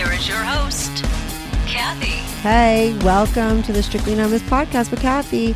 [0.00, 1.04] Here is your host,
[1.66, 2.06] Kathy.
[2.40, 5.54] Hey, welcome to the Strictly Anonymous podcast with Kathy.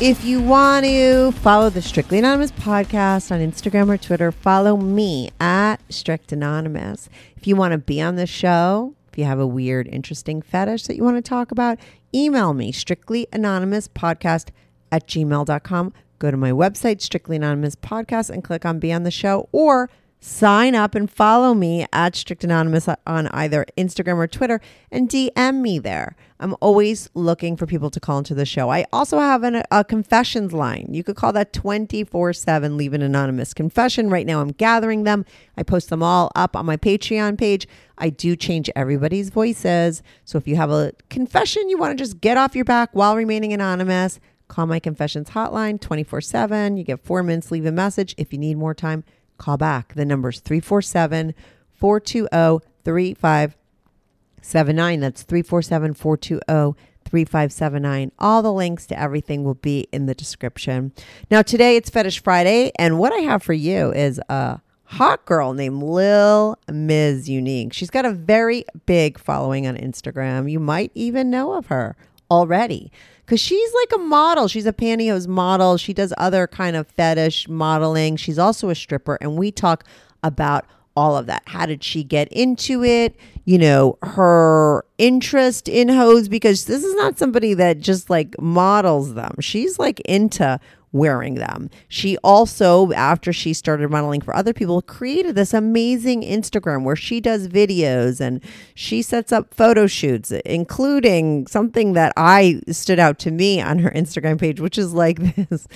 [0.00, 5.30] If you want to follow the Strictly Anonymous podcast on Instagram or Twitter, follow me
[5.38, 7.08] at Strict Anonymous.
[7.36, 10.88] If you want to be on the show, if you have a weird, interesting fetish
[10.88, 11.78] that you want to talk about,
[12.12, 14.48] email me strictly anonymous podcast
[14.90, 15.92] at gmail.com.
[16.18, 19.88] Go to my website, Strictly Anonymous Podcast, and click on Be on the Show or
[20.24, 24.58] sign up and follow me at Strict Anonymous on either Instagram or Twitter
[24.90, 26.16] and DM me there.
[26.40, 28.70] I'm always looking for people to call into the show.
[28.70, 30.88] I also have an, a confessions line.
[30.90, 34.08] You could call that 24 7, leave an anonymous confession.
[34.08, 35.26] Right now, I'm gathering them.
[35.58, 37.68] I post them all up on my Patreon page.
[37.98, 40.02] I do change everybody's voices.
[40.24, 43.14] So if you have a confession you want to just get off your back while
[43.14, 46.78] remaining anonymous, call my confessions hotline 24 7.
[46.78, 48.14] You get four minutes, leave a message.
[48.16, 49.04] If you need more time,
[49.38, 49.94] call back.
[49.94, 51.34] The number's 347
[51.72, 55.00] 420 3579.
[55.00, 58.12] That's 347 420 3579.
[58.18, 60.92] All the links to everything will be in the description.
[61.30, 65.52] Now, today it's Fetish Friday, and what I have for you is a hot girl
[65.52, 67.72] named Lil Mizz Unique.
[67.72, 70.50] She's got a very big following on Instagram.
[70.50, 71.96] You might even know of her
[72.30, 72.90] already
[73.24, 74.48] because she's like a model.
[74.48, 75.76] She's a pantyhose model.
[75.76, 78.16] She does other kind of fetish modeling.
[78.16, 79.84] She's also a stripper, and we talk
[80.22, 81.42] about all of that.
[81.46, 83.16] How did she get into it?
[83.44, 89.14] You know, her interest in hose because this is not somebody that just like models
[89.14, 89.34] them.
[89.40, 90.60] She's like into
[90.94, 91.68] wearing them.
[91.88, 97.20] She also, after she started modeling for other people, created this amazing Instagram where she
[97.20, 98.40] does videos and
[98.76, 103.90] she sets up photo shoots, including something that I stood out to me on her
[103.90, 105.18] Instagram page, which is like
[105.48, 105.66] this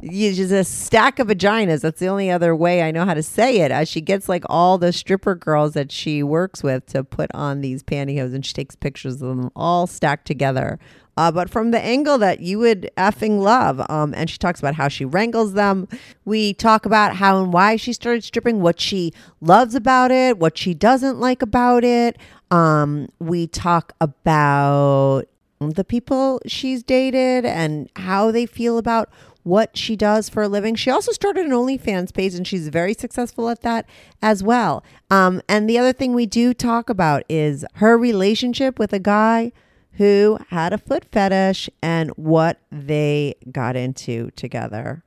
[0.00, 1.80] just a stack of vaginas.
[1.80, 3.72] That's the only other way I know how to say it.
[3.72, 7.62] As she gets like all the stripper girls that she works with to put on
[7.62, 10.78] these pantyhose and she takes pictures of them all stacked together
[11.18, 13.84] uh, but from the angle that you would effing love.
[13.90, 15.88] Um, and she talks about how she wrangles them.
[16.24, 20.56] We talk about how and why she started stripping, what she loves about it, what
[20.56, 22.16] she doesn't like about it.
[22.52, 25.24] Um, we talk about
[25.58, 29.10] the people she's dated and how they feel about
[29.42, 30.76] what she does for a living.
[30.76, 33.86] She also started an OnlyFans page and she's very successful at that
[34.22, 34.84] as well.
[35.10, 39.50] Um, and the other thing we do talk about is her relationship with a guy
[39.92, 45.02] who had a foot fetish and what they got into together.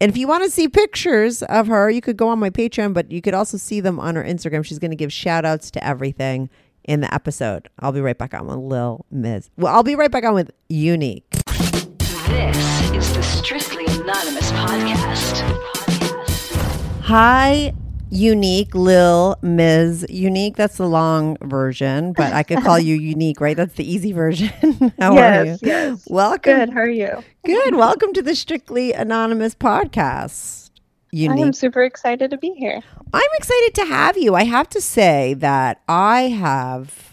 [0.00, 2.94] And if you want to see pictures of her, you could go on my Patreon,
[2.94, 4.64] but you could also see them on her Instagram.
[4.64, 6.50] She's going to give shout outs to everything
[6.84, 7.68] in the episode.
[7.78, 9.50] I'll be right back on with Lil Mizz.
[9.56, 11.28] Well, I'll be right back on with Unique.
[12.26, 15.40] This is the Strictly Anonymous podcast.
[17.02, 17.74] Hi,
[18.12, 20.56] Unique, Lil Mizz Unique.
[20.56, 23.56] That's the long version, but I could call you Unique, right?
[23.56, 24.48] That's the easy version.
[24.98, 25.50] How are you?
[25.52, 26.06] Yes, yes.
[26.10, 26.58] Welcome.
[26.58, 26.70] Good.
[26.74, 27.24] How are you?
[27.46, 27.74] Good.
[27.74, 30.72] Welcome to the Strictly Anonymous podcast.
[31.14, 32.82] I'm super excited to be here.
[33.14, 34.34] I'm excited to have you.
[34.34, 37.11] I have to say that I have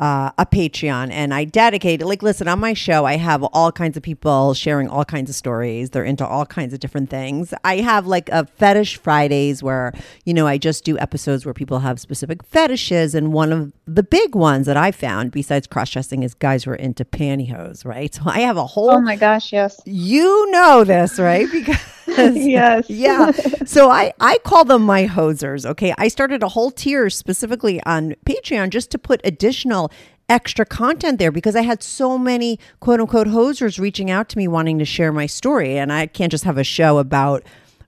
[0.00, 3.96] uh, a Patreon and I dedicate like listen on my show I have all kinds
[3.96, 5.90] of people sharing all kinds of stories.
[5.90, 7.54] They're into all kinds of different things.
[7.62, 9.92] I have like a fetish Fridays where
[10.24, 14.02] you know I just do episodes where people have specific fetishes and one of the
[14.02, 18.12] big ones that I found besides cross dressing is guys who are into pantyhose, right?
[18.14, 19.80] So I have a whole Oh my gosh, yes.
[19.84, 21.46] you know this, right?
[21.50, 21.78] Because
[22.34, 22.88] Yes.
[22.88, 23.30] yeah.
[23.64, 25.64] So I I call them my hosers.
[25.64, 29.90] Okay, I started a whole tier specifically on Patreon just to put additional
[30.28, 34.48] extra content there because I had so many quote unquote hosers reaching out to me
[34.48, 37.44] wanting to share my story, and I can't just have a show about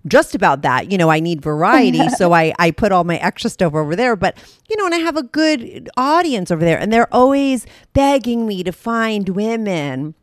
[0.06, 0.90] just about that.
[0.90, 2.08] You know, I need variety.
[2.16, 4.16] so I, I put all my extra stuff over there.
[4.16, 4.36] But,
[4.68, 6.78] you know, and I have a good audience over there.
[6.78, 10.14] And they're always begging me to find women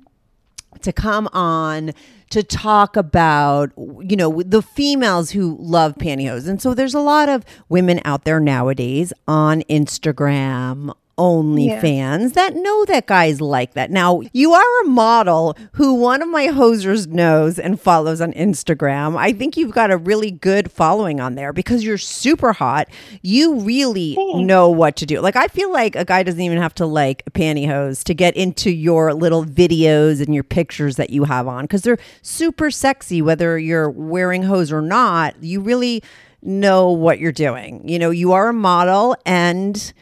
[0.82, 1.92] to come on
[2.34, 6.48] to talk about you know the females who love pantyhose.
[6.48, 12.86] And so there's a lot of women out there nowadays on instagram OnlyFans that know
[12.86, 13.92] that guys like that.
[13.92, 19.16] Now, you are a model who one of my hosers knows and follows on Instagram.
[19.16, 22.88] I think you've got a really good following on there because you're super hot.
[23.22, 24.40] You really Thanks.
[24.40, 25.20] know what to do.
[25.20, 28.72] Like, I feel like a guy doesn't even have to like pantyhose to get into
[28.72, 33.60] your little videos and your pictures that you have on because they're super sexy, whether
[33.60, 35.36] you're wearing hose or not.
[35.44, 36.04] You really
[36.42, 37.88] know what you're doing.
[37.88, 39.94] You know, you are a model and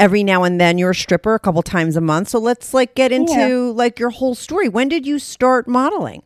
[0.00, 2.30] every now and then you're a stripper a couple times a month.
[2.30, 4.68] So let's like get into like your whole story.
[4.68, 6.22] When did you start modeling?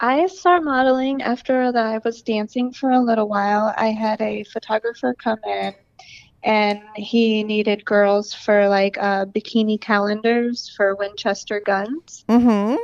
[0.00, 3.72] I started modeling after that I was dancing for a little while.
[3.76, 5.74] I had a photographer come in
[6.42, 12.24] and he needed girls for like uh, bikini calendars for Winchester guns.
[12.28, 12.76] Mm-hmm.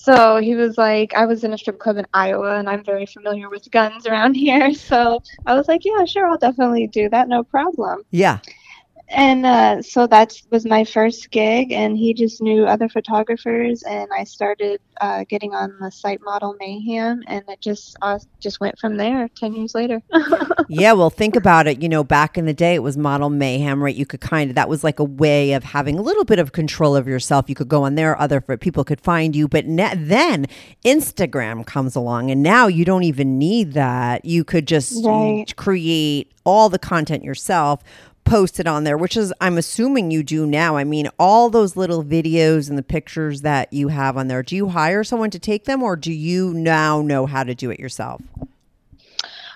[0.00, 3.04] So he was like, I was in a strip club in Iowa and I'm very
[3.04, 4.72] familiar with guns around here.
[4.72, 8.04] So I was like, yeah, sure, I'll definitely do that, no problem.
[8.12, 8.38] Yeah.
[9.10, 14.08] And uh, so that was my first gig, and he just knew other photographers, and
[14.16, 18.78] I started uh, getting on the site Model Mayhem, and it just uh, just went
[18.78, 19.28] from there.
[19.36, 20.02] Ten years later.
[20.70, 21.80] Yeah, well, think about it.
[21.82, 23.94] You know, back in the day, it was model mayhem, right?
[23.94, 26.52] You could kind of that was like a way of having a little bit of
[26.52, 27.48] control of yourself.
[27.48, 30.44] You could go on there, other for people could find you, but ne- then
[30.84, 34.26] Instagram comes along, and now you don't even need that.
[34.26, 35.44] You could just Right.
[35.56, 37.82] create all the content yourself.
[38.28, 40.76] Post it on there, which is I'm assuming you do now.
[40.76, 44.42] I mean, all those little videos and the pictures that you have on there.
[44.42, 47.70] Do you hire someone to take them, or do you now know how to do
[47.70, 48.20] it yourself?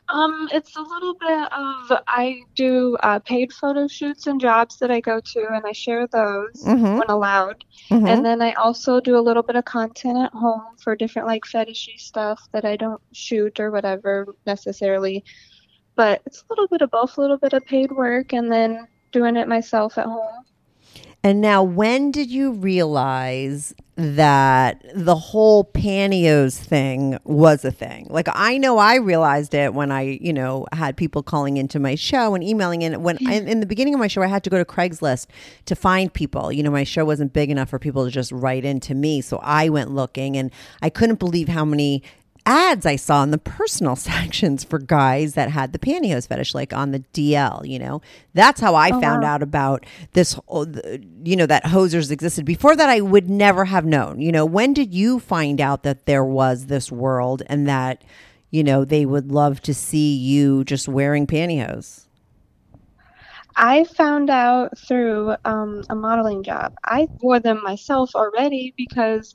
[0.08, 4.90] um, it's a little bit of I do uh, paid photo shoots and jobs that
[4.90, 6.98] I go to, and I share those Mhm.
[6.98, 7.64] when allowed.
[7.90, 8.06] Mhm.
[8.08, 11.44] And then I also do a little bit of content at home for different like
[11.44, 15.24] fetishy stuff that I don't shoot or whatever necessarily.
[15.94, 18.86] But it's a little bit of both, a little bit of paid work and then
[19.12, 20.44] doing it myself at home.
[21.24, 28.08] And now, when did you realize that the whole pantyhose thing was a thing?
[28.10, 31.94] Like, I know I realized it when I, you know, had people calling into my
[31.94, 33.04] show and emailing in.
[33.04, 35.28] When in, in the beginning of my show, I had to go to Craigslist
[35.66, 36.50] to find people.
[36.50, 39.38] You know, my show wasn't big enough for people to just write into me, so
[39.44, 40.50] I went looking, and
[40.80, 42.02] I couldn't believe how many
[42.46, 46.72] ads I saw in the personal sections for guys that had the pantyhose fetish, like
[46.72, 47.66] on the DL.
[47.68, 48.02] You know,
[48.34, 50.38] that's how I found out about this.
[50.48, 50.66] oh,
[51.24, 52.44] You know, that hosers existed.
[52.44, 54.20] Before that, I would never have known.
[54.20, 58.04] You know, when did you find out that there was this world and that
[58.50, 62.06] you know they would love to see you just wearing pantyhose?
[63.56, 66.74] I found out through um, a modeling job.
[66.84, 69.34] I wore them myself already because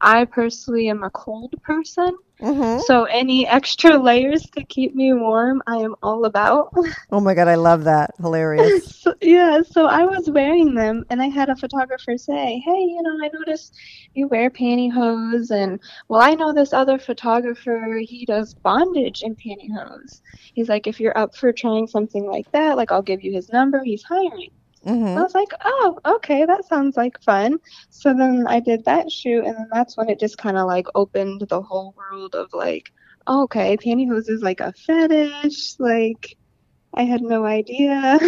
[0.00, 2.16] I personally am a cold person.
[2.40, 2.82] Mm-hmm.
[2.82, 6.72] So any extra layers to keep me warm, I am all about.
[7.10, 8.14] Oh my god, I love that.
[8.20, 8.96] Hilarious.
[8.98, 13.00] So, yeah, so I was wearing them, and I had a photographer say, "Hey, you
[13.02, 13.74] know, I noticed
[14.12, 18.00] you wear pantyhose, and well, I know this other photographer.
[18.02, 20.20] He does bondage in pantyhose.
[20.52, 23.48] He's like, if you're up for trying something like that, like I'll give you his
[23.50, 23.82] number.
[23.82, 24.50] He's hiring."
[25.16, 27.58] I hmm was like, "Oh, okay, that sounds like fun."
[27.90, 30.86] So then I did that shoot, and then that's when it just kind of like
[30.94, 32.84] opened the whole world of like,
[33.26, 36.36] oh, okay, pantyhose is like a fetish, like.
[36.94, 38.18] I had no idea.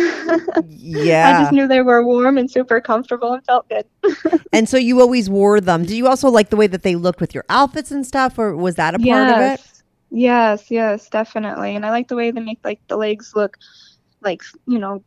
[0.61, 1.21] Yeah.
[1.23, 3.87] I just knew they were warm and super comfortable and felt good.
[4.53, 5.83] And so you always wore them.
[5.85, 8.57] Did you also like the way that they looked with your outfits and stuff, or
[8.57, 9.61] was that a part of it?
[10.11, 11.77] Yes, yes, definitely.
[11.77, 13.57] And I like the way they make like the legs look
[14.23, 15.05] like, you know,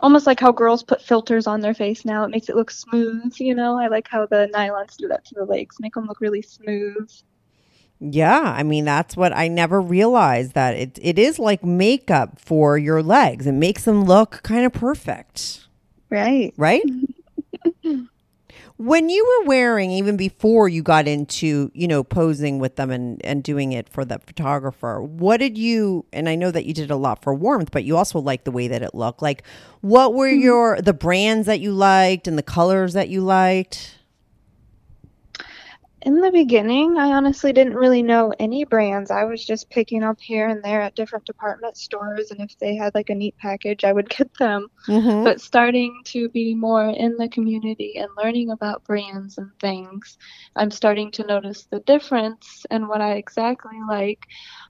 [0.00, 2.24] almost like how girls put filters on their face now.
[2.24, 3.78] It makes it look smooth, you know.
[3.78, 7.10] I like how the nylons do that to the legs, make them look really smooth.
[8.00, 12.78] Yeah, I mean that's what I never realized that it it is like makeup for
[12.78, 13.46] your legs.
[13.46, 15.66] It makes them look kind of perfect,
[16.10, 16.54] Right.
[16.56, 16.82] right?
[16.86, 17.17] Mm-hmm.
[18.78, 23.24] When you were wearing even before you got into, you know, posing with them and
[23.24, 26.90] and doing it for the photographer, what did you and I know that you did
[26.90, 29.20] a lot for warmth, but you also liked the way that it looked.
[29.20, 29.42] Like
[29.80, 30.42] what were mm-hmm.
[30.42, 33.97] your the brands that you liked and the colors that you liked?
[36.02, 39.10] In the beginning, I honestly didn't really know any brands.
[39.10, 42.74] I was just picking up here and there at different department stores, and if they
[42.76, 44.68] had like a neat package, I would get them.
[44.88, 45.24] Mhm.
[45.24, 50.16] but starting to be more in the community and learning about brands and things,
[50.56, 54.24] I'm starting to notice the difference and what I exactly like.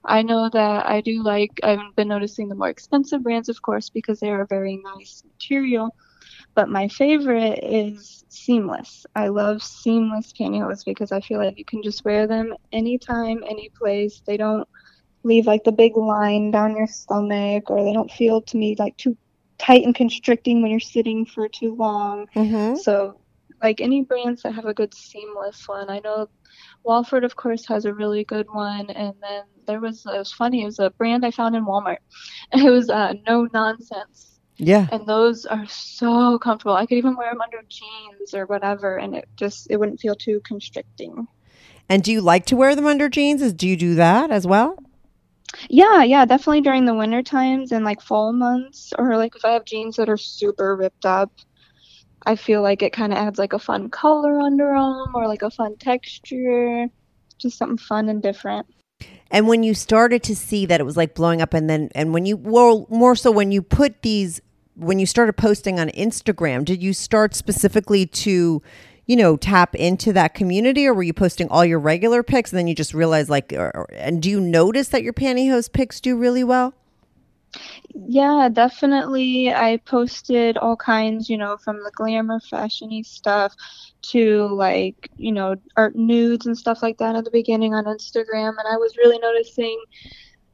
[0.05, 3.89] I know that I do like, I've been noticing the more expensive brands, of course,
[3.89, 5.95] because they are a very nice material.
[6.59, 9.05] But my favorite is seamless.
[9.15, 13.69] I love seamless pantyhose because I feel like you can just wear them anytime, any
[13.69, 14.21] place.
[14.27, 14.67] They don't
[15.23, 18.97] leave like the big line down your stomach or they don't feel to me like
[18.97, 19.15] too
[19.57, 22.27] tight and constricting when you're sitting for too long.
[22.35, 22.75] Mm-hmm.
[22.75, 23.21] So,
[23.63, 26.27] like any brands that have a good seamless one, I know
[26.83, 28.89] Wolford, of course, has a really good one.
[28.89, 31.99] And then there was, it was funny, it was a brand I found in Walmart.
[32.51, 34.38] It was uh, No Nonsense.
[34.59, 34.87] Yeah.
[34.91, 36.75] And those are so comfortable.
[36.75, 40.15] I could even wear them under jeans or whatever, and it just, it wouldn't feel
[40.15, 41.27] too constricting.
[41.87, 43.41] And do you like to wear them under jeans?
[43.41, 44.77] Is do you do that as well?
[45.69, 49.51] Yeah, yeah, definitely during the winter times and like fall months, or like if I
[49.51, 51.31] have jeans that are super ripped up,
[52.25, 55.41] I feel like it kind of adds like a fun color under them or like
[55.41, 56.87] a fun texture,
[57.37, 58.67] just something fun and different.
[59.31, 62.13] And when you started to see that it was like blowing up, and then and
[62.13, 64.41] when you well more so when you put these
[64.79, 68.61] when you started posting on Instagram, did you start specifically to
[69.05, 72.59] you know tap into that community, or were you posting all your regular pics and
[72.59, 76.17] then you just realized like, or, and do you notice that your pantyhose pics do
[76.17, 76.73] really well?
[77.95, 79.51] Yeah, definitely.
[79.53, 83.55] I posted all kinds, you know, from the glamour fashiony stuff
[84.01, 88.49] to like, you know, art nudes and stuff like that at the beginning on Instagram.
[88.49, 89.81] And I was really noticing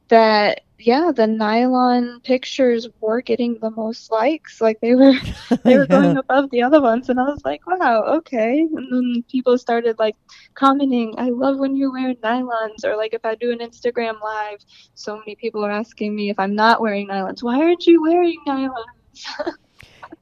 [0.09, 4.61] that, yeah, the nylon pictures were getting the most likes.
[4.61, 5.13] Like they were,
[5.63, 7.09] they were going above the other ones.
[7.09, 8.59] And I was like, wow, okay.
[8.59, 10.15] And then people started like
[10.53, 12.83] commenting, I love when you're wearing nylons.
[12.83, 14.59] Or like if I do an Instagram live,
[14.93, 17.43] so many people are asking me if I'm not wearing nylons.
[17.43, 19.55] Why aren't you wearing nylons?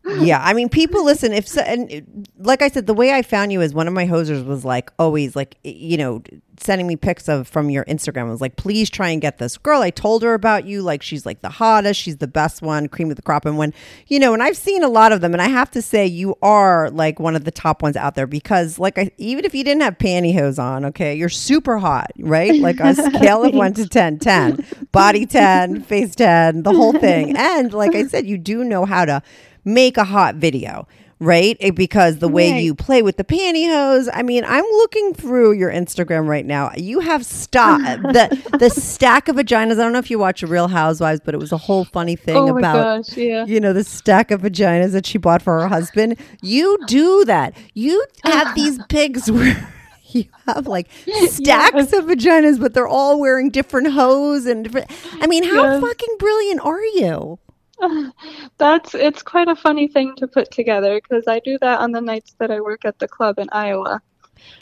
[0.05, 1.31] yeah, I mean, people listen.
[1.31, 2.01] If so, and uh,
[2.38, 4.91] like I said, the way I found you is one of my hosers was like
[5.00, 6.21] always like you know
[6.59, 8.27] sending me pics of from your Instagram.
[8.27, 9.81] I was like, please try and get this girl.
[9.81, 10.81] I told her about you.
[10.81, 12.00] Like she's like the hottest.
[12.00, 12.88] She's the best one.
[12.89, 13.45] Cream of the crop.
[13.45, 13.73] And when
[14.07, 16.35] you know, and I've seen a lot of them, and I have to say you
[16.41, 19.63] are like one of the top ones out there because like I even if you
[19.63, 22.55] didn't have pantyhose on, okay, you're super hot, right?
[22.55, 27.38] Like a scale of one to 10, 10, body ten, face ten, the whole thing.
[27.43, 29.21] And like I said, you do know how to
[29.65, 30.88] make a hot video,
[31.20, 31.58] right?
[31.75, 32.63] Because the way Right.
[32.63, 36.72] you play with the pantyhose, I mean, I'm looking through your Instagram right now.
[36.75, 39.74] You have stock the the stack of vaginas.
[39.74, 42.36] I don't know if you watch Real Housewives, but it was a whole funny thing
[42.36, 43.46] oh about gosh, yeah.
[43.46, 46.17] you know, the stack of vaginas that she bought for her husband.
[46.41, 47.55] You do that.
[47.74, 49.70] You have these pigs where
[50.10, 50.89] you have like
[51.27, 54.91] stacks of vaginas, but they're all wearing different hose and different.
[55.22, 55.82] I mean, how Yes.
[55.82, 57.39] fucking brilliant are you?
[58.58, 62.01] That's it's quite a funny thing to put together because I do that on the
[62.01, 64.01] nights that I work at the club in Iowa.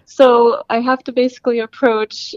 [0.05, 2.35] So I have to basically approach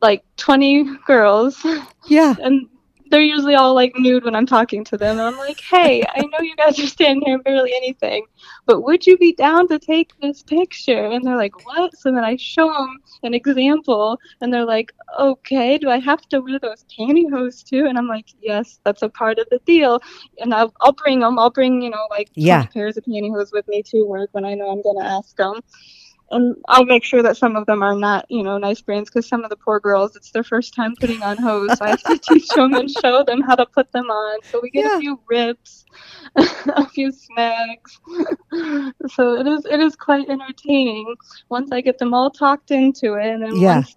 [0.00, 1.64] like 20 girls
[2.06, 2.34] Yeah.
[2.42, 2.68] and
[3.12, 5.18] they're usually all like nude when I'm talking to them.
[5.20, 8.26] And I'm like, hey, I know you guys are standing here in barely anything,
[8.66, 11.06] but would you be down to take this picture?
[11.06, 11.96] And they're like, what?
[11.98, 16.40] So then I show them an example and they're like, okay, do I have to
[16.40, 17.86] wear those pantyhose too?
[17.88, 20.00] And I'm like, yes, that's a part of the deal.
[20.40, 21.38] And I'll, I'll bring them.
[21.38, 22.66] I'll bring, you know, like Yeah.
[22.74, 25.60] pairs of pantyhose with me to work when I know I'm going to ask them
[26.32, 29.28] and I'll make sure that some of them are not, you know, nice brands because
[29.28, 31.76] some of the poor girls, it's their first time putting on hose.
[31.78, 34.40] So I have to teach them and show them how to put them on.
[34.44, 34.96] So we get Yeah.
[34.96, 35.84] a few rips,
[36.36, 38.00] a few smacks.
[39.08, 41.14] so it is it is quite entertaining
[41.50, 43.82] once I get them all talked into it, and then Yeah.
[43.82, 43.96] once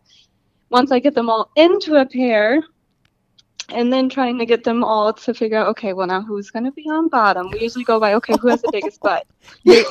[0.71, 2.61] once I get them all into a pair.
[3.69, 6.71] And then trying to get them all to figure out, okay, well now who's gonna
[6.71, 7.49] be on bottom?
[7.51, 9.25] We usually go by, okay, who has the biggest butt?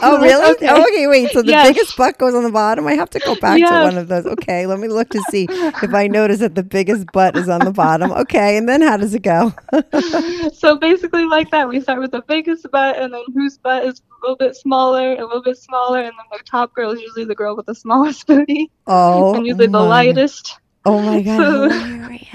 [0.03, 0.53] Oh, really?
[0.55, 0.69] Okay.
[0.69, 1.31] Oh, okay, wait.
[1.31, 1.69] So the Yes.
[1.69, 2.87] biggest butt goes on the bottom.
[2.87, 4.27] I have to go back to one of those.
[4.27, 7.61] Okay, let me look to see if I notice that the biggest butt is on
[7.61, 8.11] the bottom.
[8.13, 9.53] Okay, and then how does it go?
[10.53, 14.01] so basically like that we start with the biggest butt and then whose butt is
[14.01, 17.25] a little bit smaller a little bit smaller and then the top girl is usually
[17.25, 21.69] the girl with the smallest booty Oh, and usually the lightest Oh my god, So-
[21.71, 22.29] hilarious.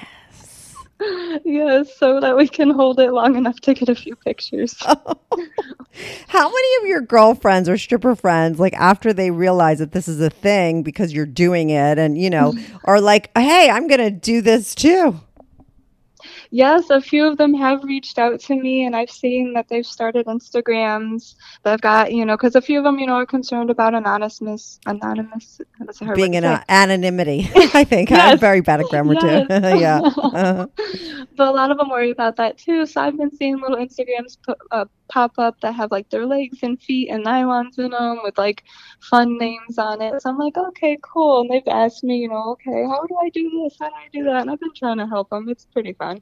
[1.46, 4.75] Yes so that we can hold it long enough to get a few pictures
[6.27, 10.22] How many of your girlfriends or stripper friends, like after they realize that this is
[10.22, 12.53] a thing because you're doing it, and you know,
[12.86, 15.20] are like, "Hey, I'm gonna do this too."
[16.51, 19.86] Yes a few of them have reached out to me and i've seen that they've
[19.86, 23.70] started instagrams they've got you know because a few of them you know are concerned
[23.70, 28.88] about anonymous anonymous that's a hard Being uh, anonymity, I think I'm very bad at
[28.88, 29.46] grammar too.
[29.79, 30.00] Yeah.
[30.00, 30.68] Uh-huh.
[31.38, 32.86] but a lot of them worry about that too.
[32.86, 36.60] So I've been seeing little Instagrams put, uh, pop up that have like their legs
[36.63, 38.63] and feet and nylons in them with like
[39.01, 40.22] fun names on it.
[40.22, 41.41] So I'm like, okay, cool.
[41.41, 43.75] And they've asked me, you know, okay, how do I do this?
[43.79, 44.41] How do I do that?
[44.41, 45.48] And I've been trying to help them.
[45.50, 46.22] It's pretty fun.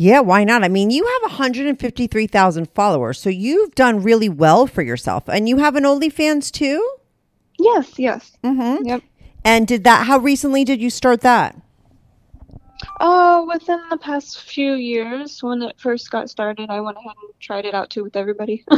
[0.00, 0.64] Yeah, why not?
[0.64, 5.24] I mean, you have 153,000 followers, so you've done really well for yourself.
[5.28, 6.90] And you have an OnlyFans too?
[7.58, 8.34] Yes, yes.
[8.42, 8.86] Mm-hmm.
[8.86, 9.02] Yep.
[9.44, 11.54] And did that, how recently did you start that?
[12.98, 17.38] Oh, within the past few years, when it first got started, I went ahead and
[17.38, 18.64] tried it out too with everybody.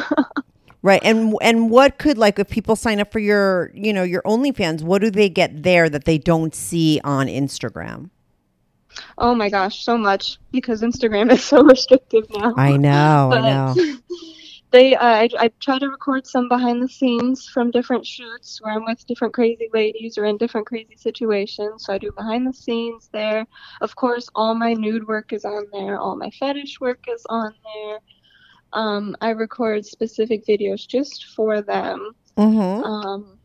[0.85, 1.01] Right.
[1.05, 4.83] And and what could like if people sign up for your, you know, your OnlyFans,
[4.83, 8.11] what do they get there that they don't see on Instagram?
[9.19, 12.55] Oh my gosh, so much because Instagram is so restrictive now.
[12.57, 13.75] I know, I know.
[14.71, 18.75] they, uh, I, I try to record some behind the scenes from different shoots where
[18.75, 21.85] I'm with different crazy ladies or in different crazy situations.
[21.85, 23.47] So I do behind the scenes there.
[23.81, 25.99] Of course, all my nude work is on there.
[25.99, 27.99] All my fetish work is on there.
[28.73, 32.13] Um, I record specific videos just for them.
[32.37, 32.85] Mm-hmm.
[32.85, 33.39] Um,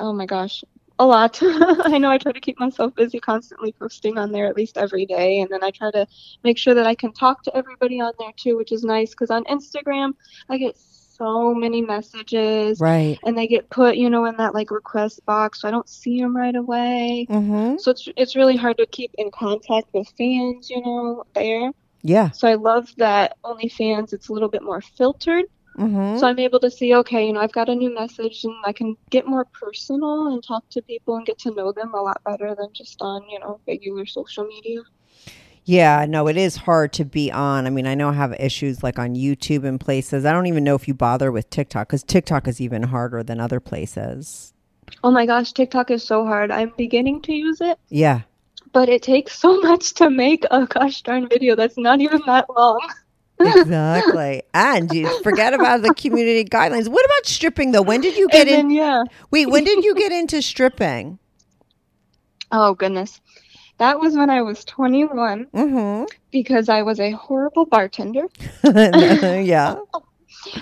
[0.00, 0.64] oh my gosh,
[0.98, 1.38] a lot.
[1.42, 5.06] I know I try to keep myself busy constantly posting on there at least every
[5.06, 5.40] day.
[5.40, 6.06] And then I try to
[6.44, 9.30] make sure that I can talk to everybody on there too, which is nice because
[9.30, 10.14] on Instagram,
[10.48, 13.18] I get so many messages Right.
[13.24, 15.62] and they get put, you know, in that like request box.
[15.62, 17.26] So I don't see them right away.
[17.28, 17.78] Mm-hmm.
[17.78, 21.72] So it's, it's really hard to keep in contact with fans, you know, there.
[22.02, 22.30] Yeah.
[22.30, 25.46] So I love that OnlyFans, it's a little bit more filtered.
[25.78, 26.18] Mm-hmm.
[26.18, 28.72] So I'm able to see, okay, you know, I've got a new message and I
[28.72, 32.20] can get more personal and talk to people and get to know them a lot
[32.24, 34.80] better than just on, you know, regular social media.
[35.64, 37.66] Yeah, no, it is hard to be on.
[37.66, 40.24] I mean, I know I have issues like on YouTube and places.
[40.24, 43.38] I don't even know if you bother with TikTok because TikTok is even harder than
[43.38, 44.54] other places.
[45.04, 46.50] Oh my gosh, TikTok is so hard.
[46.50, 48.22] I'm beginning to use it, Yeah.
[48.72, 52.46] but it takes so much to make a gosh darn video that's not even that
[52.48, 52.80] long.
[53.40, 54.42] Exactly.
[54.54, 56.88] and you forget about the community guidelines.
[56.88, 57.82] What about stripping though?
[57.82, 58.70] When did you get then, in?
[58.70, 59.04] yeah.
[59.30, 61.18] Wait, when did you get into stripping?
[62.50, 63.20] Oh goodness.
[63.78, 66.04] That was when I was 21 Mm-hmm.
[66.32, 68.26] because I was a horrible bartender.
[68.64, 69.76] yeah.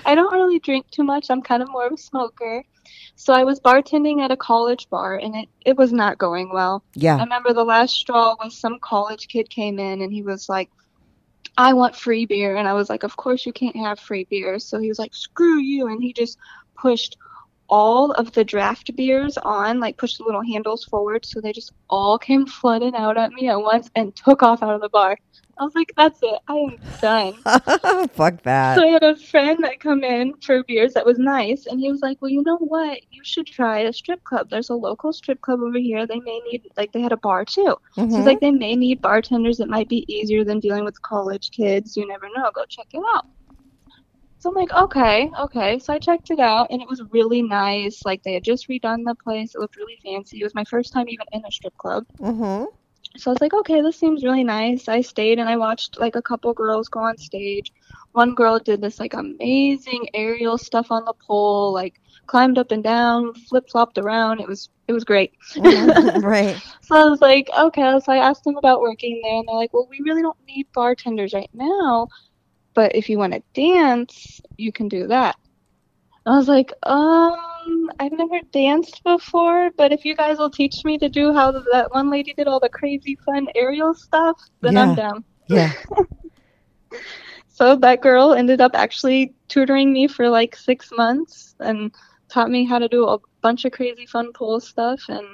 [0.05, 1.27] I don't really drink too much.
[1.29, 2.63] I'm kind of more of a smoker.
[3.15, 6.83] So I was bartending at a college bar and it, it was not going well.
[6.93, 7.15] Yeah.
[7.17, 10.69] I remember the last straw was some college kid came in and he was like,
[11.57, 12.55] I want free beer.
[12.55, 14.59] And I was like, Of course you can't have free beer.
[14.59, 15.87] So he was like, Screw you.
[15.87, 16.37] And he just
[16.75, 17.17] pushed
[17.69, 21.25] all of the draft beers on, like pushed the little handles forward.
[21.25, 24.75] So they just all came flooding out at me at once and took off out
[24.75, 25.17] of the bar.
[25.59, 26.39] I was like, That's it.
[26.47, 27.33] I am done.
[28.13, 28.77] Fuck that.
[28.77, 31.89] So I had a friend that come in for beers that was nice, and he
[31.91, 32.99] was like, "Well, you know what?
[33.11, 34.49] You should try a strip club.
[34.49, 36.05] There's a local strip club over here.
[36.05, 37.75] They may need like they had a bar too.
[37.93, 38.15] So Mhm.
[38.15, 39.59] he's like, they may need bartenders.
[39.59, 41.97] It might be easier than dealing with college kids.
[41.97, 42.51] You never know.
[42.53, 43.25] Go check it out."
[44.39, 45.79] So I'm like, okay, okay.
[45.79, 48.05] So I checked it out, and it was really nice.
[48.05, 49.55] Like they had just redone the place.
[49.55, 50.39] It looked really fancy.
[50.39, 52.05] It was my first time even in a strip club.
[52.19, 52.65] Mm-hmm.
[53.17, 54.87] So I was like, okay, this seems really nice.
[54.87, 57.73] I stayed and I watched like a couple girls go on stage.
[58.11, 62.83] One girl did this like amazing aerial stuff on the pole, like climbed up and
[62.83, 64.39] down, flip flopped around.
[64.39, 65.33] It was it was great.
[65.57, 66.61] right.
[66.81, 67.99] So I was like, okay.
[67.99, 70.67] So I asked them about working there, and they're like, well, we really don't need
[70.73, 72.07] bartenders right now,
[72.73, 75.35] but if you want to dance, you can do that.
[76.27, 80.97] I was like, um, I've never danced before, but if you guys will teach me
[80.97, 84.83] to do how that one lady did all the crazy fun aerial stuff, then Yeah.
[84.83, 85.23] I'm down.
[85.47, 85.71] Yeah.
[87.49, 91.91] So that girl ended up actually tutoring me for like six months and
[92.29, 95.25] taught me how to do a bunch of crazy fun pole stuff, and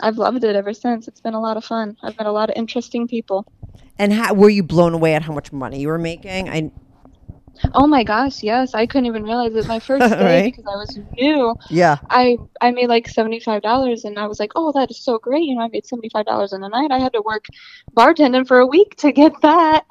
[0.00, 1.06] I've loved it ever since.
[1.06, 1.96] It's been a lot of fun.
[2.02, 3.46] I've met a lot of interesting people.
[3.98, 6.48] And how, were you blown away at how much money you were making?
[6.48, 6.72] I
[7.74, 9.66] Oh my gosh, yes, I couldn't even realize it.
[9.68, 10.54] My first day Right.
[10.54, 11.98] because I was new, yeah.
[12.10, 15.18] I I made like seventy five dollars, and I was like, oh, that is so
[15.18, 15.44] great.
[15.44, 16.90] You know, I made seventy five dollars in a night.
[16.90, 17.44] I had to work
[17.96, 19.84] bartending for a week to get that,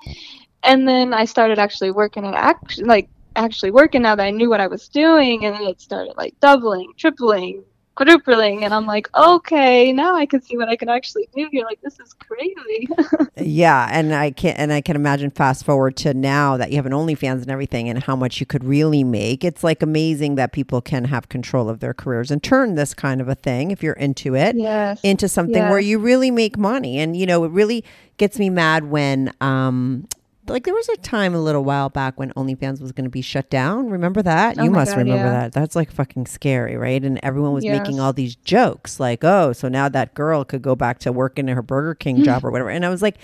[0.63, 4.49] and then I started actually working and act like actually working now that I knew
[4.49, 7.63] what I was doing, and then it started like doubling, tripling,
[7.95, 11.65] quadrupling and i'm like okay now i can see what i can actually do you're
[11.65, 12.87] like this is crazy
[13.35, 16.85] Yeah, and I can and I can imagine fast forward to now that you have
[16.85, 19.43] an OnlyFans and everything, and how much you could really make.
[19.43, 23.21] It's like amazing that people can have control of their careers and turn this kind
[23.21, 26.99] of a thing, if you're into it, yes into something where you really make money.
[26.99, 27.83] And you know, it really
[28.17, 30.07] gets me mad when um
[30.47, 33.21] like there was a time a little while back when OnlyFans was going to be
[33.21, 33.89] shut down.
[33.89, 34.57] Remember that?
[34.59, 35.31] Oh you must God, remember yeah.
[35.31, 35.53] that.
[35.53, 37.03] That's like fucking scary, right?
[37.03, 40.75] And everyone was making all these jokes like, "Oh, so now that girl could go
[40.75, 43.17] back to working in her Burger King job or whatever." And I was like,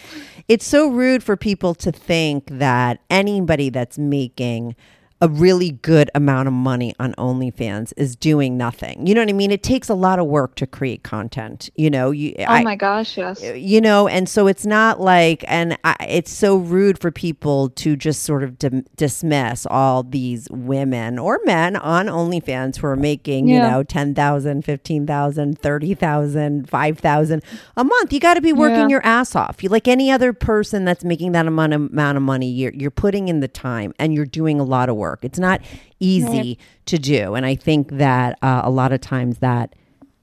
[0.47, 4.75] it's so rude for people to think that anybody that's making
[5.21, 9.05] a really good amount of money on OnlyFans is doing nothing.
[9.05, 9.51] You know what I mean?
[9.51, 11.69] It takes a lot of work to create content.
[11.75, 15.01] You know, you oh I- my gosh yes uh, you know and so it's not
[15.01, 20.03] like and I, it's so rude for people to just sort of dim- dismiss all
[20.03, 27.43] these women or men on OnlyFans who are making you know 10,000 15,000 30,000 5,000
[27.75, 28.87] a month you got to be working Yeah.
[28.89, 32.23] your ass off you like any other person that's making that amount of, amount of
[32.23, 35.39] money you're you're putting in the time and you're doing a lot of work it's
[35.39, 35.61] not
[35.99, 39.75] easy to do and i think that uh, a lot of times that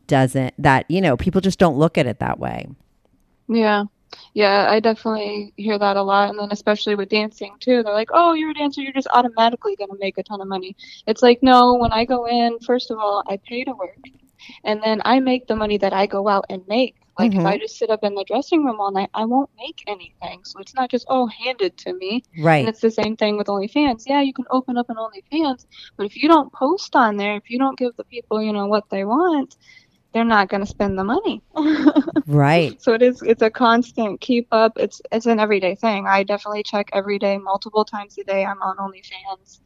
[0.06, 2.66] doesn't that you know people just don't look at it that way
[3.48, 3.84] Yeah.
[4.34, 6.30] Yeah, I definitely hear that a lot.
[6.30, 9.76] And then especially with dancing too, they're like, oh, you're a dancer, you're just automatically
[9.76, 10.76] going to make a ton of money.
[11.06, 13.98] It's like, no, when I go in, first of all, I pay to work.
[14.64, 16.96] And then I make the money that I go out and make.
[17.18, 19.82] Like if I just sit up in the dressing room all night, I won't make
[19.86, 20.42] anything.
[20.44, 22.22] So it's not just, oh, handed to me.
[22.34, 24.02] And right it's the same thing with OnlyFans.
[24.06, 27.48] Yeah, you can open up an OnlyFans, but if you don't post on there, if
[27.48, 29.56] you don't give the people, you know, what they want,
[30.12, 31.42] they're not going to spend the money.
[32.26, 33.22] right So it is.
[33.22, 34.72] It's a constant keep up.
[34.76, 36.06] It's it's an everyday thing.
[36.06, 38.44] I definitely check every day, multiple times a day.
[38.44, 39.60] I'm on OnlyFans.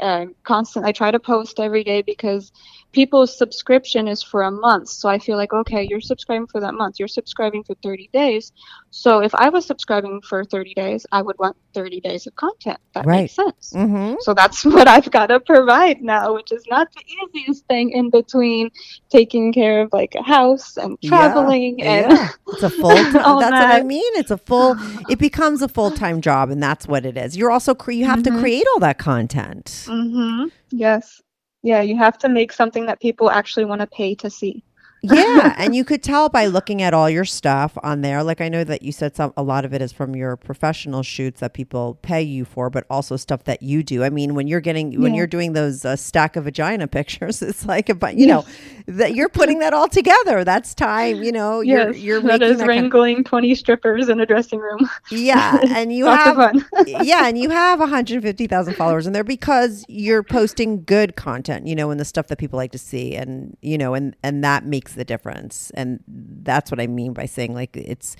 [0.00, 0.86] Uh, constant.
[0.86, 2.52] I try to post every day because
[2.92, 4.88] people's subscription is for a month.
[4.88, 6.96] So I feel like okay, you're subscribing for that month.
[6.98, 8.52] You're subscribing for 30 days.
[8.90, 12.78] So if I was subscribing for 30 days, I would want 30 days of content.
[12.94, 13.22] That Right.
[13.22, 13.72] makes sense.
[13.74, 14.14] mm-hmm.
[14.20, 18.10] So that's what I've got to provide now, which is not the easiest thing in
[18.10, 18.70] between
[19.10, 22.28] taking care of like a house and traveling and yeah.
[22.48, 24.76] it's a full time that's what i mean it's a full
[25.08, 28.22] it becomes a full-time job and that's what it is you're also cre- you have
[28.22, 28.40] to Mhm.
[28.40, 31.20] create all that content hmm Yes.
[31.62, 34.64] Yeah, you have to make something that people actually want to pay to see.
[35.02, 38.22] Yeah and you could tell by looking at all your stuff on there.
[38.22, 41.02] Like i know that you said some a lot of it is from your professional
[41.02, 44.04] shoots that people pay you for but also stuff that you do.
[44.04, 47.64] I mean when you're getting when you're doing those uh, stack of vagina pictures it's
[47.66, 48.44] like a bu- you know
[48.86, 50.44] that you're putting that all together.
[50.44, 54.08] That's time you know you're yes, you're that is that kind of- wrangling 20 strippers
[54.08, 54.88] in a dressing room.
[55.10, 56.54] yeah and you have
[56.86, 61.90] yeah, and you have 150,000 followers in there because you're posting good content, you know,
[61.90, 64.89] and the stuff that people like to see and you know, and and that makes
[64.94, 65.70] the difference.
[65.74, 68.16] And that's what I mean by saying like it's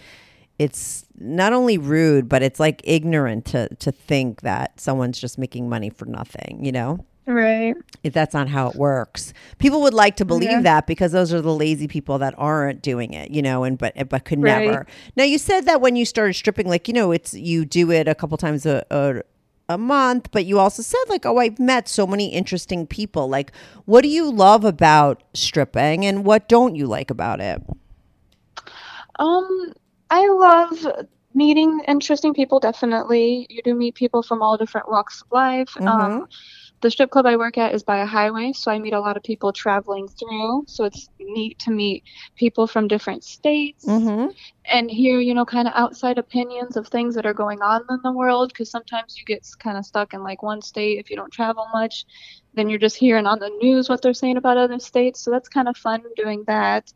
[0.59, 5.68] it's not only rude, but it's like ignorant to to think that someone's just making
[5.68, 7.04] money for nothing, you know?
[7.26, 7.76] right.
[8.02, 9.33] If that's not how it works.
[9.59, 10.61] People would like to believe Yeah.
[10.62, 13.94] that because those are the lazy people that aren't doing it, you know, and but
[14.09, 14.66] but could Right.
[14.66, 14.87] never.
[15.16, 18.09] Now you said that when you started stripping, like you know, it's you do it
[18.09, 19.22] a couple times a, a
[19.70, 23.28] a month, but you also said like, oh, I've met so many interesting people.
[23.28, 23.52] Like,
[23.87, 27.62] what do you love about stripping, and what don't you like about it?
[29.18, 29.72] Um,
[30.11, 33.46] I love meeting interesting people, definitely.
[33.48, 35.76] You do meet people from all different walks of life.
[35.80, 36.26] Um,
[36.82, 39.16] the strip club I work at is by a highway, so I meet a lot
[39.16, 40.64] of people traveling through.
[40.66, 42.04] So it's neat to meet
[42.36, 44.28] people from different states Mm-hmm.
[44.66, 47.98] and hear, you know, kind of outside opinions of things that are going on in
[48.02, 48.50] the world.
[48.50, 51.66] Because sometimes you get kind of stuck in like one state if you don't travel
[51.72, 52.06] much.
[52.54, 55.22] Then you're just hearing on the news what they're saying about other states.
[55.22, 56.92] So that's kind of fun doing that.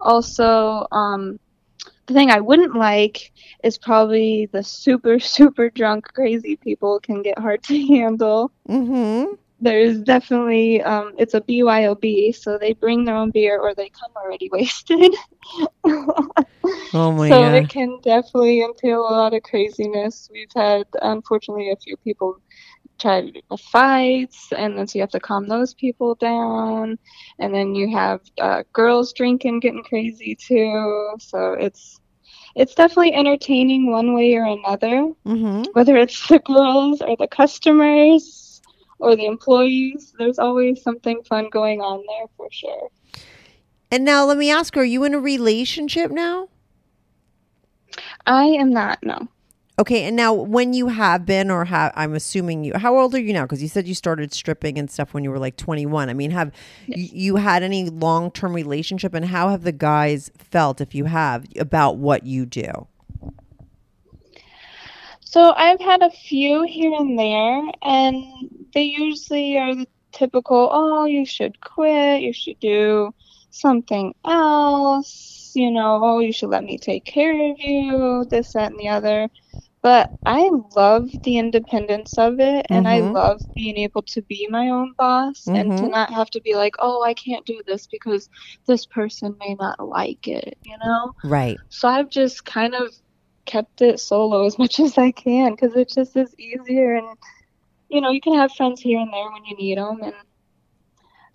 [0.00, 1.38] Also, um,
[2.06, 3.32] the thing I wouldn't like
[3.64, 9.34] is probably the super, super drunk, crazy people can get hard to handle Mm-hmm.
[9.60, 14.10] there's definitely um, it's a BYOB, so they bring their own beer or they come
[14.16, 15.14] already wasted.
[16.92, 17.54] Oh my so god.
[17.54, 20.28] it can definitely entail a lot of craziness.
[20.32, 22.36] We've had unfortunately a few people
[22.98, 26.98] try fights, and then so you have to calm those people down,
[27.38, 31.14] and then you have uh, girls drinking, getting crazy too.
[31.18, 32.00] So it's
[32.54, 35.70] it's definitely entertaining one way or another Mm-hmm.
[35.72, 38.60] whether it's the girls or the customers
[38.98, 42.88] or the employees, there's always something fun going on there for sure.
[43.90, 46.48] And now let me ask: Are you in a relationship now?
[48.26, 49.28] I am not, no.
[49.78, 52.72] Okay, and now when you have been or have, I'm assuming you.
[52.76, 53.42] How old are you now?
[53.42, 56.08] Because you said you started stripping and stuff when you were like 21.
[56.08, 56.50] I mean, have
[56.88, 61.04] y- you had any long term relationship, and how have the guys felt, if you
[61.04, 62.86] have, about what you do?
[65.20, 68.24] So I've had a few here and there, and
[68.72, 73.12] they usually are the typical, oh, you should quit, you should do
[73.50, 78.70] something else, you know, oh, you should let me take care of you, this, that,
[78.70, 79.28] and the other.
[79.86, 83.14] But I love the independence of it, and I Mhm.
[83.14, 85.90] love being able to be my own boss and to Mhm.
[85.90, 88.28] not have to be like, oh, I can't do this because
[88.66, 91.12] this person may not like it, you know?
[91.22, 91.60] Right.
[91.70, 92.92] So I've just kind of
[93.46, 96.96] kept it solo as much as I can because it just is easier.
[96.96, 97.18] And,
[97.90, 100.02] you know, you can have friends here and there when you need them.
[100.02, 100.14] And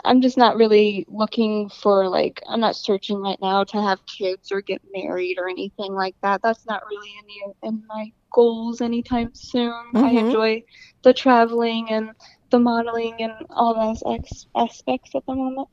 [0.03, 4.51] I'm just not really looking for, like, I'm not searching right now to have kids
[4.51, 6.41] or get married or anything like that.
[6.41, 9.97] That's not really any in my goals anytime soon.
[10.01, 10.17] I Mhm.
[10.17, 10.63] enjoy
[11.03, 12.11] the traveling and
[12.51, 15.69] the modeling and all those ex- aspects at the moment.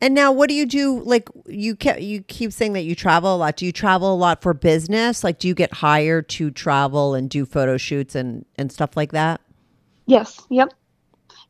[0.00, 1.00] And now, what do you do?
[1.00, 3.56] Like you kept, you keep saying that you travel a lot.
[3.56, 5.22] Do you travel a lot for business?
[5.24, 9.12] Like, do you get hired to travel and do photo shoots and and stuff like
[9.12, 9.40] that?
[10.06, 10.40] Yes.
[10.50, 10.72] Yep.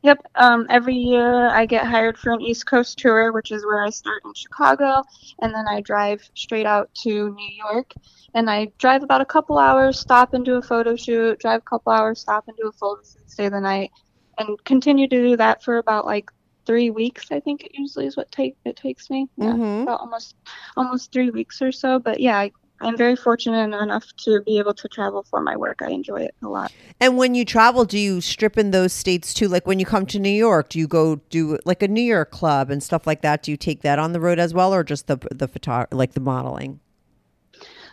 [0.03, 0.17] Yep.
[0.35, 3.89] Um, every year I get hired for an East Coast tour, which is where I
[3.89, 5.01] start in Chicago,
[5.41, 7.91] and then I drive straight out to New York.
[8.35, 11.69] And I drive about a couple hours, stop and do a photo shoot, drive a
[11.69, 13.91] couple hours, stop and do a photo shoot, stay the night,
[14.37, 16.29] and continue to do that for about like
[16.65, 17.31] three weeks.
[17.31, 19.27] I think it usually is what take it takes me.
[19.37, 19.83] Yeah, Mhm.
[19.83, 20.35] about almost
[20.75, 21.99] almost three weeks or so.
[21.99, 22.51] But yeah, I,
[22.83, 25.81] I'm very fortunate enough to be able to travel for my work.
[25.81, 26.71] I enjoy it a lot.
[26.99, 29.47] And when you travel, do you strip in those states too?
[29.47, 32.31] Like when you come to New York, do you go do like a New York
[32.31, 33.43] club and stuff like that?
[33.43, 36.13] Do you take that on the road as well, or just the the photo like
[36.13, 36.79] the modeling?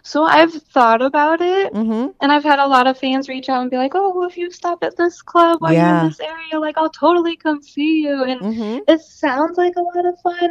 [0.03, 2.13] So I've thought about it, Mm-hmm.
[2.21, 4.37] and I've had a lot of fans reach out and be like, "Oh, well, if
[4.37, 6.03] you stop at this club while you're Yeah.
[6.03, 8.79] in this area, like I'll totally come see you." And Mm-hmm.
[8.89, 10.51] it sounds like a lot of fun,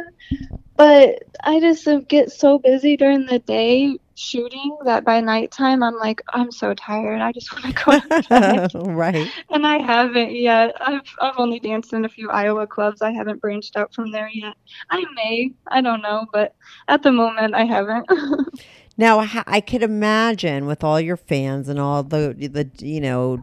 [0.76, 5.96] but I just uh, get so busy during the day shooting that by nighttime I'm
[5.96, 7.20] like, I'm so tired.
[7.20, 8.70] I just want to go to bed.
[8.74, 9.28] right.
[9.50, 10.76] and I haven't yet.
[10.80, 13.02] I've I've only danced in a few Iowa clubs.
[13.02, 14.54] I haven't branched out from there yet.
[14.90, 15.52] I may.
[15.68, 16.54] I don't know, but
[16.88, 18.06] at the moment I haven't.
[18.96, 23.42] Now, I could imagine with all your fans and all the the you know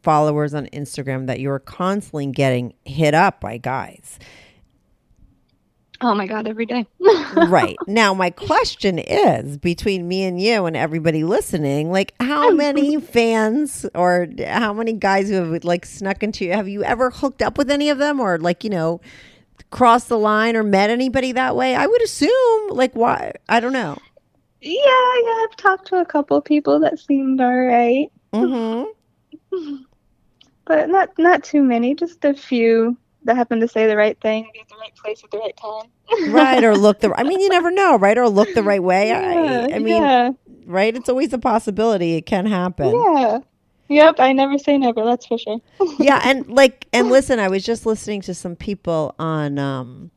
[0.00, 4.20] followers on Instagram that you're constantly getting hit up by guys.
[6.00, 6.86] Oh my god, every day.
[7.48, 7.76] right.
[7.86, 13.86] Now, my question is between me and you and everybody listening, like how many fans
[13.94, 17.56] or how many guys who have like snuck into you, have you ever hooked up
[17.58, 19.00] with any of them or like, you know,
[19.70, 21.74] crossed the line or met anybody that way?
[21.74, 23.32] I would assume, like, why?
[23.48, 23.96] I don't know.
[24.60, 24.72] Yeah,
[25.24, 28.90] yeah, I've talked to a couple people that seemed alright, Mm-hmm.
[30.66, 31.94] but not not too many.
[31.94, 32.96] Just a few
[33.26, 35.56] that happen to say the right thing, be at the right place at the right
[35.56, 36.32] time.
[36.32, 39.08] right or look the i mean you never know right or look the right way
[39.08, 40.30] Yeah, I, I mean yeah,
[40.64, 43.38] right it's always a possibility it can happen yeah.
[43.88, 45.04] Yep, I never say never.
[45.04, 45.60] That's for sure.
[46.00, 50.10] yeah and like and listen i was just listening to some people on um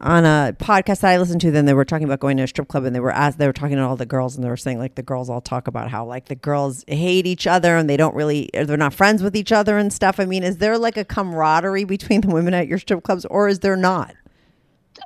[0.00, 2.46] on a podcast that I listened to, then they were talking about going to a
[2.48, 4.48] strip club, and they were asked, they were talking to all the girls, and they
[4.48, 7.76] were saying like the girls all talk about how like the girls hate each other,
[7.76, 10.20] and they don't really, they're not friends with each other and stuff.
[10.20, 13.48] I mean, is there like a camaraderie between the women at your strip clubs, or
[13.48, 14.14] is there not?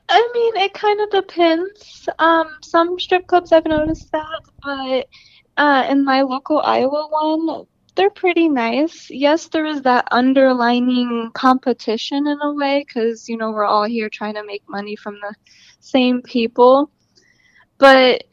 [0.08, 2.08] I mean, it kind of depends.
[2.18, 5.08] Um, some strip clubs I've noticed that, but
[5.56, 9.10] uh, in my local Iowa one, they're pretty nice.
[9.10, 14.08] Yes, there is that underlining competition in a way because, you know, we're all here
[14.08, 15.34] trying to make money from the
[15.80, 16.90] same people.
[17.78, 18.24] But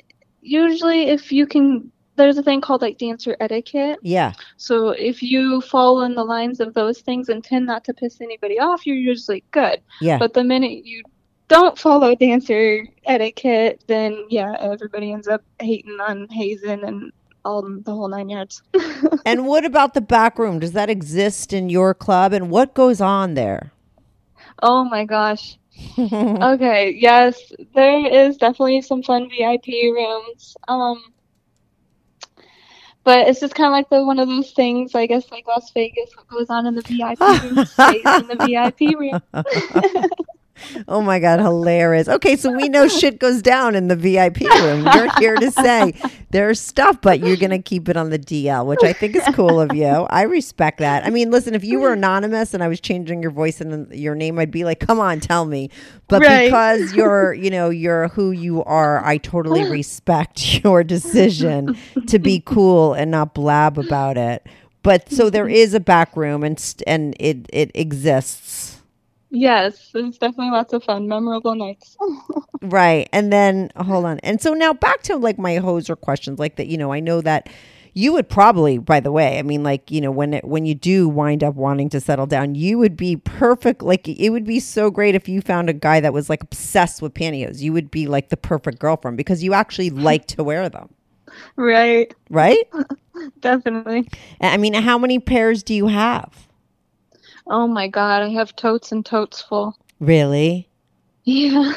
[0.41, 3.99] usually, if you can, there's a thing called like dancer etiquette.
[4.01, 7.93] Yeah, So if you follow in the lines of those things and tend not to
[7.93, 9.81] piss anybody off, you're usually good.
[10.01, 10.17] yeah.
[10.17, 11.03] But the minute you
[11.49, 17.11] don't follow dancer etiquette, then yeah, everybody ends up hating on hazing and
[17.45, 18.61] all the whole nine yards.
[19.25, 20.59] And what about the back room?
[20.59, 22.33] Does that exist in your club?
[22.33, 23.71] And what goes on there?
[24.61, 25.57] oh my gosh.
[25.99, 30.55] okay, yes, there is definitely some fun VIP rooms.
[30.67, 31.01] Um,
[33.03, 35.71] but it's just kind of like the one of those things, I guess, like Las
[35.71, 36.11] Vegas.
[36.15, 39.21] What goes on in the VIP room stays in the VIP room.
[40.87, 42.07] Oh my God, hilarious.
[42.07, 44.87] Okay, so we know shit goes down in the VIP room.
[44.93, 45.93] You're here to say
[46.31, 49.23] there's stuff, but you're going to keep it on the DL, which I think is
[49.33, 49.85] cool of you.
[49.87, 51.05] I respect that.
[51.05, 54.15] I mean, listen, if you were anonymous and I was changing your voice and your
[54.15, 55.69] name, I'd be like, come on, tell me.
[56.07, 56.45] But Right.
[56.45, 62.41] because you're, you know, you're who you are, I totally respect your decision to be
[62.45, 64.45] cool and not blab about it.
[64.81, 68.68] But so there is a back room and and it it exists.
[69.31, 71.95] Yes, it's definitely lots of fun, memorable nights.
[72.61, 73.07] Right.
[73.13, 74.19] And then hold on.
[74.19, 77.21] And so now back to like my hoser questions like that, you know, I know
[77.21, 77.47] that
[77.93, 80.75] you would probably by the way, I mean like, you know, when it when you
[80.75, 84.59] do wind up wanting to settle down, you would be perfect like it would be
[84.59, 87.61] so great if you found a guy that was like obsessed with pantyhose.
[87.61, 90.89] You would be like the perfect girlfriend because you actually like to wear them.
[91.55, 92.67] right, Right?
[93.39, 94.09] definitely.
[94.41, 96.48] I mean, how many pairs do you have?
[97.49, 99.77] Oh my God, I have totes and totes full.
[99.99, 100.69] Really?
[101.23, 101.73] Yeah.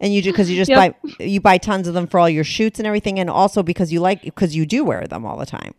[0.00, 1.00] And you do because you just Yep.
[1.18, 3.92] buy you buy tons of them for all your shoots and everything, and also because
[3.92, 5.72] you like because you do wear them all the time.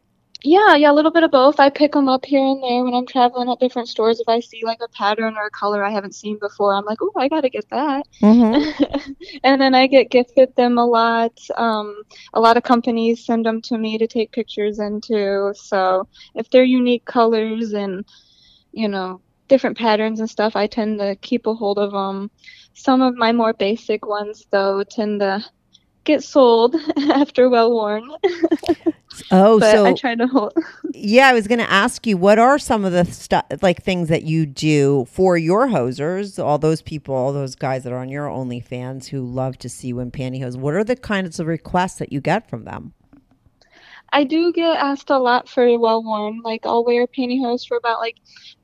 [0.44, 1.60] Yeah, yeah, a little bit of both.
[1.60, 4.20] I pick them up here and there when I'm traveling at different stores.
[4.20, 7.00] If I see like a pattern or a color I haven't seen before, I'm like,
[7.02, 8.08] oh, I gotta get that.
[8.22, 9.12] Mm-hmm.
[9.44, 11.40] and then I get gifted them a lot.
[11.56, 15.54] Um, a lot of companies send them to me to take pictures into.
[15.56, 18.06] So if they're unique colors and
[18.76, 22.30] you know different patterns and stuff, I tend to keep a hold of them.
[22.74, 25.44] Some of my more basic ones, though, tend to
[26.04, 26.76] get sold
[27.10, 28.10] after well worn.
[29.32, 30.54] Oh, but so I try to hold.
[30.94, 34.10] Yeah, I was going to ask you what are some of the stuff like things
[34.10, 38.10] that you do for your hosers, all those people, all those guys that are on
[38.10, 40.58] your OnlyFans who love to see you in pantyhose.
[40.58, 42.94] What are the kinds of requests that you get from them?
[44.12, 46.42] I do get asked a lot for well worn.
[46.42, 48.18] Like I'll wear pantyhose for about like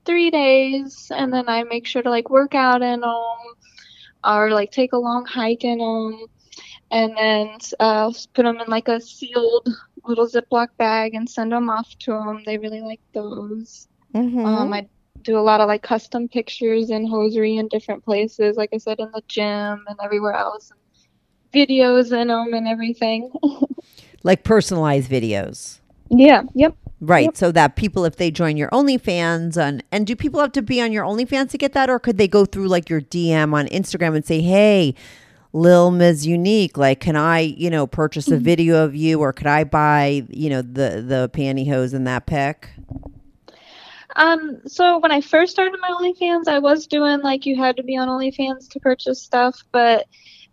[0.06, 3.36] three days, and then I make sure to like work out in them,
[4.24, 6.26] or like take a long hike in them,
[6.92, 7.48] and then
[7.80, 9.68] uh, I'll put them in like a sealed
[10.06, 12.44] little Ziploc bag and send them off to them.
[12.46, 13.88] They really like those.
[14.14, 14.46] Mm-hmm.
[14.46, 14.88] Um, I
[15.22, 19.00] do a lot of like custom pictures and hosiery in different places, like I said,
[19.00, 20.80] in the gym and everywhere else, and
[21.54, 23.32] videos in them and everything.
[24.24, 25.80] like personalized videos.
[26.10, 26.44] yeah.
[26.54, 26.76] Yep.
[27.04, 27.26] Right.
[27.26, 27.38] Yep.
[27.38, 30.80] So that people, if they join your OnlyFans, and and do people have to be
[30.82, 33.68] on your OnlyFans to get that, or could they go through like your DM on
[33.70, 34.94] Instagram and say, "Hey,
[35.52, 39.48] Lil Mizz Unique, like, can I, you know, purchase a video of you, or could
[39.48, 42.70] I buy, you know, the the pantyhose in that pic?"
[44.16, 47.84] Um, so when I first started my OnlyFans, I was doing like you had to
[47.84, 50.06] be on OnlyFans to purchase stuff, but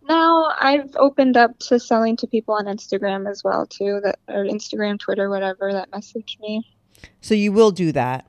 [0.07, 4.45] now I've opened up to selling to people on Instagram as well too, that or
[4.45, 6.63] Instagram, Twitter, whatever that message me.
[7.21, 8.25] So you will do that,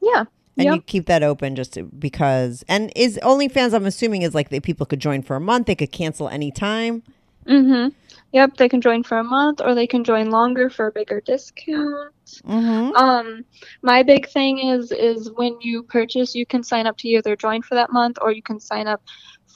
[0.00, 0.24] Yeah.
[0.56, 0.74] and Yep.
[0.74, 2.64] you keep that open just because.
[2.68, 3.74] And is OnlyFans?
[3.74, 5.66] I'm assuming is like that people could join for a month.
[5.66, 7.02] They could cancel anytime.
[7.46, 7.92] Mhm.
[8.32, 11.20] Yep, they can join for a month or they can join longer for a bigger
[11.20, 12.12] discount.
[12.48, 12.96] Mm-hmm.
[12.96, 13.44] Um,
[13.82, 17.62] my big thing is is when you purchase, you can sign up to either join
[17.62, 19.02] for that month or you can sign up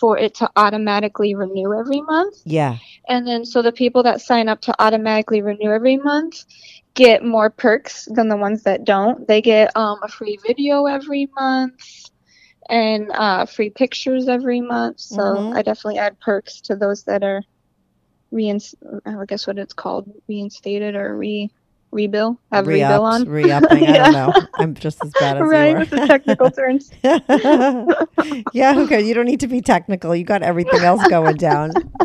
[0.01, 2.37] for it to automatically renew every month.
[2.45, 2.77] Yeah.
[3.09, 6.45] And then so the people that sign up to automatically renew every month
[6.95, 9.27] get more perks than the ones that don't.
[9.27, 11.81] They get um, a free video every month
[12.69, 15.01] and uh, free pictures every month.
[15.01, 15.57] So Mhm.
[15.57, 17.43] I definitely add perks to those that are
[18.31, 18.75] reins
[19.07, 21.51] I guess what it's called reinstated or re
[21.93, 23.29] rebill have rebill Re-ups, on.
[23.29, 23.85] re-upping.
[23.85, 24.11] I Yeah.
[24.11, 24.47] don't know.
[24.59, 26.91] I'm just as bad as right, you with the technical terms.
[28.53, 29.01] yeah, okay.
[29.03, 30.15] You don't need to be technical.
[30.15, 31.71] You got everything else going down.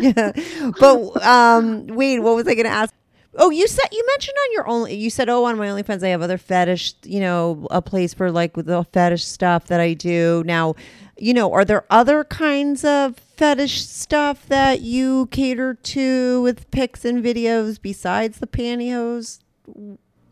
[0.78, 2.94] but um, wait, what was I going to ask?
[3.36, 4.94] Oh, you said you mentioned on your only.
[4.94, 6.94] You said, "Oh, on my OnlyFans, I have other fetish.
[7.02, 10.76] You know, a place for like the fetish stuff that I do now."
[11.18, 17.04] You know, are there other kinds of fetish stuff that you cater to with pics
[17.04, 19.40] and videos besides the pantyhose?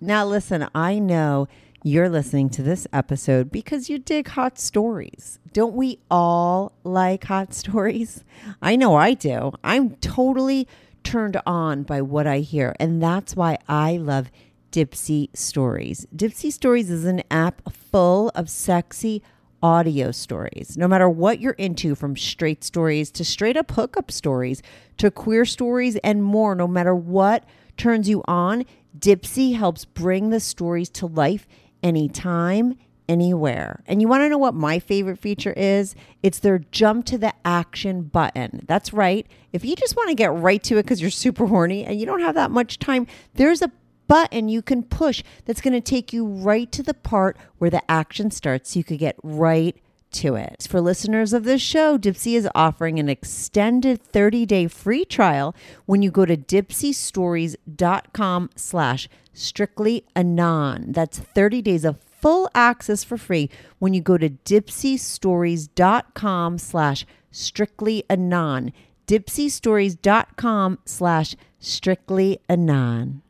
[0.00, 1.48] Now, listen, I know
[1.84, 5.38] you're listening to this episode because you dig hot stories.
[5.52, 8.24] Don't we all like hot stories?
[8.60, 9.52] I know I do.
[9.64, 10.68] I'm totally
[11.02, 14.30] turned on by what I hear, and that's why I love
[14.70, 16.06] Dipsea Stories.
[16.14, 19.22] Dipsea Stories is an app full of sexy
[19.62, 20.76] audio stories.
[20.76, 24.62] No matter what you're into, from straight stories to straight up hookup stories
[24.96, 27.44] to queer stories and more, no matter what
[27.76, 28.64] turns you on,
[28.98, 31.46] Dipsea helps bring the stories to life
[31.82, 32.76] anytime,
[33.08, 33.82] anywhere.
[33.86, 35.94] And you want to know what my favorite feature is?
[36.22, 38.64] It's their jump to the action button.
[38.66, 39.26] That's right.
[39.52, 42.06] If you just want to get right to it because you're super horny and you
[42.06, 43.70] don't have that much time, there's a
[44.08, 47.90] button you can push that's going to take you right to the part where the
[47.90, 49.76] action starts so you could get right
[50.12, 50.66] to it.
[50.68, 55.54] For listeners of this show, Dipsea is offering an extended 30-day free trial
[55.86, 60.92] when you go to dipseastories.com slash strictly anon.
[60.92, 68.04] That's 30 days of full access for free when you go to dipseastories.com slash strictly
[68.08, 68.72] anon.
[69.06, 73.22] dipseastories.com slash strictly anon.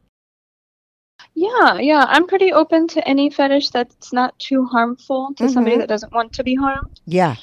[1.34, 2.04] Yeah, yeah.
[2.08, 5.80] I'm pretty open to any fetish that's not too harmful to somebody Mhm.
[5.80, 7.00] that doesn't want to be harmed.
[7.06, 7.36] Yeah.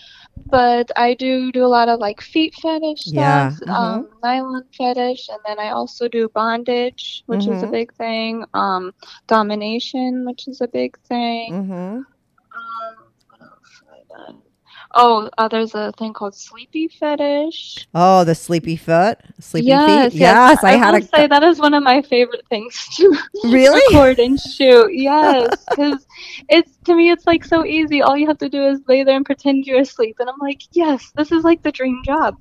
[0.46, 3.70] But I do do a lot of like feet fetish Yeah, stuff, mhm.
[3.76, 7.72] um, nylon fetish, and then I also do bondage, which is a Mhm.
[7.72, 8.46] big thing.
[8.54, 8.94] Um,
[9.28, 11.54] domination, which is a big thing.
[11.54, 11.98] Mm-hmm.
[11.98, 12.04] Um,
[13.30, 14.42] what else have I done?
[14.96, 17.88] Oh, uh, there's a thing called sleepy fetish.
[17.94, 20.20] Oh, the sleepy foot, sleepy yes, feet.
[20.20, 23.80] Yes, yes I, had to say that is one of my favorite things to really.
[23.92, 24.90] record and shoot.
[25.00, 26.06] Yes, because
[26.50, 28.02] it's to me, it's like so easy.
[28.02, 30.64] All you have to do is lay there and pretend you're asleep, and I'm like,
[30.72, 32.38] yes, this is like the dream job.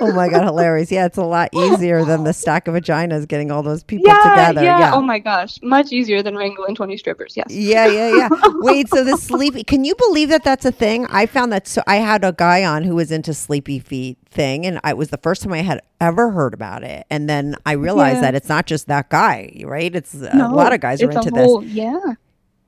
[0.00, 0.90] Oh my god, hilarious!
[0.90, 4.22] Yeah, it's a lot easier than the stack of vaginas getting all those people yeah,
[4.22, 4.64] together.
[4.64, 4.78] yeah.
[4.78, 4.94] Yeah.
[4.94, 7.36] Oh my gosh, much easier than wrangling 20 strippers.
[7.36, 7.48] Yes.
[7.50, 8.28] Yeah, yeah, yeah.
[8.60, 9.64] Wait, so the sleepy?
[9.64, 11.06] Can you believe that that's a thing?
[11.06, 11.71] I found that.
[11.72, 15.08] So I had a guy on who was into sleepy feet thing, and it was
[15.08, 17.06] the first time I had ever heard about it.
[17.08, 18.20] And then I realized Yeah.
[18.22, 19.94] that it's not just that guy, right?
[19.94, 21.46] It's a lot of guys are into a this.
[21.46, 21.98] whole, Yeah.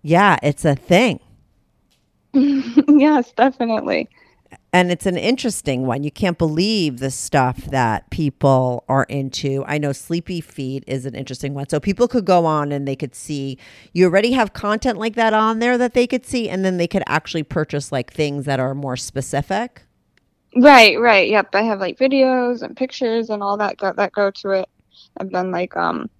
[0.03, 1.21] Yeah, it's a thing.
[2.33, 4.09] yes, definitely.
[4.73, 6.03] And it's an interesting one.
[6.03, 9.65] You can't believe the stuff that people are into.
[9.67, 11.69] I know Sleepy Feet is an interesting one.
[11.69, 13.59] So people could go on and they could see
[13.93, 16.89] you already have content like that on there that they could see, and then they
[16.89, 19.83] could actually purchase like things that are more specific.
[20.57, 21.29] Right, right.
[21.29, 21.55] Yep.
[21.55, 24.69] I have like videos and pictures and all that go, that go to it.
[25.19, 26.11] I've done like um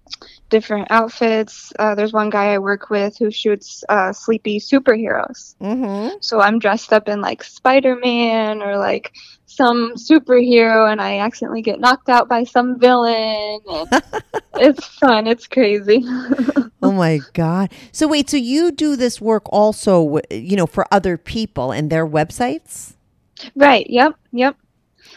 [0.49, 1.73] different outfits.
[1.79, 5.55] Uh, there's one guy I work with who shoots uh, sleepy superheroes.
[5.61, 6.17] Mm-hmm.
[6.21, 9.13] So I'm dressed up in like Spider Man or like
[9.45, 13.59] some superhero, and I accidentally get knocked out by some villain.
[14.55, 15.27] It's fun.
[15.27, 16.05] It's crazy.
[16.85, 17.71] Oh my God.
[17.91, 22.05] So wait, so you do this work also, you know, for other people and their
[22.05, 22.93] websites?
[23.55, 23.89] Right.
[23.89, 24.13] Yep.
[24.33, 24.55] Yep.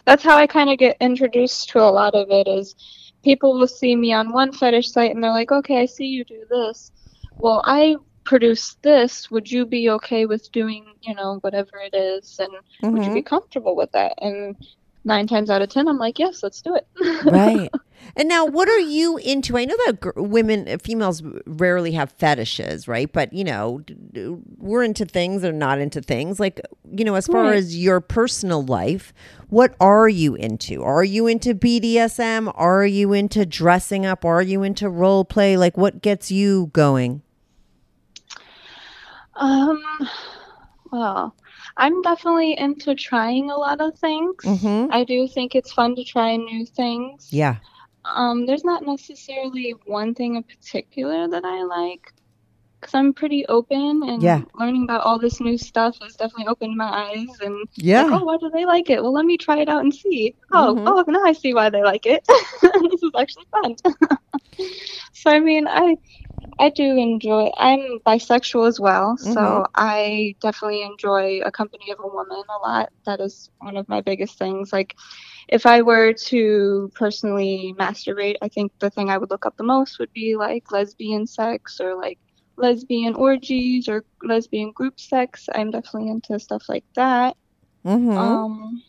[0.06, 2.48] That's how I kind of get introduced to a lot of it.
[2.48, 2.74] Is
[3.22, 6.24] people will see me on one fetish site and they're like, "Okay, I see you
[6.24, 6.92] do this.
[7.38, 9.30] Well, I produce this.
[9.30, 12.52] Would you be okay with doing, you know, whatever it is, and
[12.92, 13.28] would you be mm-hmm.
[13.28, 14.56] comfortable with that?" And
[15.04, 16.86] nine times out of ten, I'm like, "Yes, let's do it."
[17.24, 17.70] right.
[18.16, 19.56] And now, what are you into?
[19.56, 23.12] I know that women, uh, females, rarely have fetishes, right?
[23.12, 23.82] But you know,
[24.56, 26.40] we're into things or not into things.
[26.40, 27.56] Like, you know, as far Right.
[27.56, 29.12] as your personal life,
[29.48, 30.82] what are you into?
[30.82, 32.50] Are you into BDSM?
[32.54, 34.24] Are you into dressing up?
[34.24, 35.56] Are you into role play?
[35.56, 37.22] Like, what gets you going?
[39.36, 39.80] Um,
[40.90, 41.34] well,
[41.76, 44.34] I'm definitely into trying a lot of things.
[44.42, 44.88] Mhm.
[44.90, 47.28] I do think it's fun to try new things.
[47.32, 47.56] Yeah.
[48.14, 52.00] Um, there's not necessarily one thing in particular that I like
[52.80, 54.42] because I'm pretty open and Yeah.
[54.54, 58.02] learning about all this new stuff has definitely opened my eyes and Yeah.
[58.04, 59.02] like, oh, why do they like it?
[59.02, 60.34] Well, let me try it out and see.
[60.52, 60.84] Oh, Mhm.
[60.86, 62.24] oh, now I see why they like it.
[62.62, 63.74] this is actually fun.
[65.12, 65.96] so I mean, I
[66.58, 67.50] I do enjoy.
[67.56, 69.66] I'm bisexual as well, so Mhm.
[69.74, 72.90] I definitely enjoy a company of a woman a lot.
[73.06, 74.72] That is one of my biggest things.
[74.72, 74.94] Like,
[75.48, 79.64] if I were to personally masturbate, I think the thing I would look up the
[79.64, 82.18] most would be like lesbian sex or like
[82.56, 85.48] lesbian orgies or lesbian group sex.
[85.54, 87.36] I'm definitely into stuff like that.
[87.84, 88.18] Mm-hmm.
[88.18, 88.82] Um,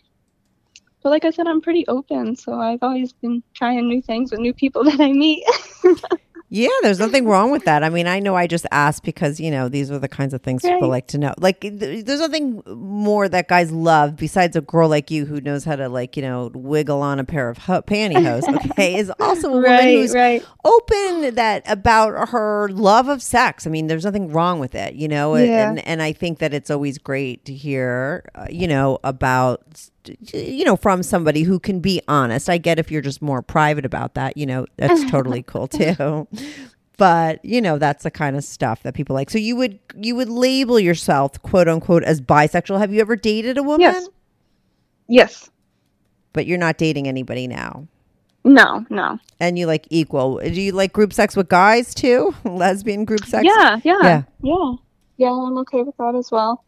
[1.02, 4.42] but like I said, I'm pretty open, so I've always been trying new things with
[4.42, 5.46] new people that I meet.
[6.52, 7.84] Yeah, there's nothing wrong with that.
[7.84, 10.42] I mean, I know I just asked because, you know, these are the kinds of
[10.42, 11.34] things people like to know.
[11.38, 15.64] Like, th- there's nothing more that guys love besides a girl like you who knows
[15.64, 18.96] how to, like, you know, wiggle on a pair of ho- pantyhose, okay?
[18.96, 20.44] Is also a woman right, who's right.
[20.66, 23.68] open that about her love of sex.
[23.68, 25.36] I mean, there's nothing wrong with it, you know.
[25.36, 25.70] Yeah.
[25.70, 29.90] And and I think that it's always great to hear, uh, you know, about
[30.34, 32.50] you know from somebody who can be honest.
[32.50, 36.28] I get if you're just more private about that, you know, that's totally cool too.
[36.98, 39.30] But you know that's the kind of stuff that people like.
[39.30, 42.80] So you would you would label yourself quote unquote as bisexual.
[42.80, 43.82] Have you ever dated a woman?
[43.82, 44.10] Yes.
[45.08, 45.50] Yes.
[46.34, 47.88] But you're not dating anybody now.
[48.44, 49.20] No, no.
[49.40, 50.40] And you like equal.
[50.40, 52.34] Do you like group sex with guys too?
[52.46, 53.44] Lesbian group sex?
[53.46, 54.24] Yeah, yeah, Yeah.
[54.42, 54.74] yeah,
[55.18, 55.32] yeah.
[55.32, 56.64] I'm okay with that as well.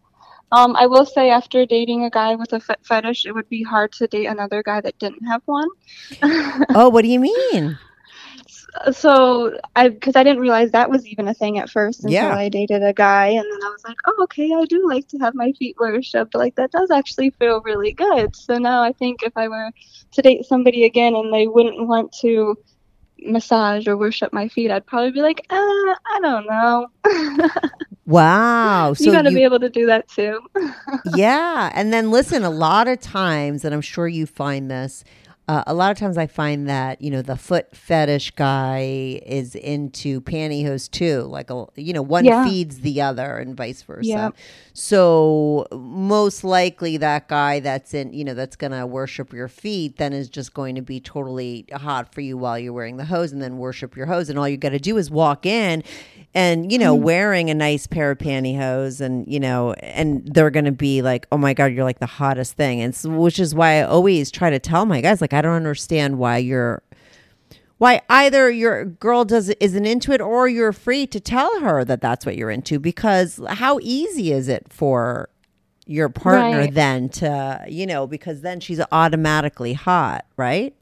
[0.51, 3.63] Um, I will say after dating a guy with a fe- fetish, it would be
[3.63, 5.67] hard to date another guy that didn't have one.
[6.75, 7.77] Oh, what do you mean?
[8.91, 12.35] so I because I didn't realize that was even a thing at first until Yeah.
[12.35, 15.17] I dated a guy, and then I was like, oh, okay, I do like to
[15.19, 16.35] have my feet worshipped.
[16.35, 18.35] Like that does actually feel really good.
[18.35, 19.71] So now I think if I were
[20.11, 22.55] to date somebody again and they wouldn't want to
[23.21, 26.87] massage or worship my feet, I'd probably be like, uh, I don't know.
[28.11, 28.93] Wow.
[28.93, 30.41] So you got to be able to do that too.
[31.15, 31.71] yeah.
[31.73, 35.05] And then listen, a lot of times, and I'm sure you find this,
[35.47, 39.55] uh, a lot of times I find that, you know, the foot fetish guy is
[39.55, 41.23] into pantyhose too.
[41.23, 42.45] Like, a, you know, one Yeah.
[42.45, 44.07] feeds the other and vice versa.
[44.07, 44.29] Yeah.
[44.73, 49.97] So most likely that guy that's in, you know, that's going to worship your feet
[49.97, 53.31] then is just going to be totally hot for you while you're wearing the hose
[53.33, 54.29] and then worship your hose.
[54.29, 55.83] And all you got to do is walk in
[56.33, 60.65] and, you know, wearing a nice pair of pantyhose and, you know, and they're going
[60.65, 62.79] to be like, oh my God, you're like the hottest thing.
[62.79, 65.55] And so, which is why I always try to tell my guys, like, I don't
[65.55, 66.81] understand why you're
[67.77, 71.99] why either your girl does isn't into it or you're free to tell her that
[72.01, 75.29] that's what you're into because how easy is it for
[75.87, 76.73] your partner Right.
[76.73, 80.75] then to you know because then she's automatically hot right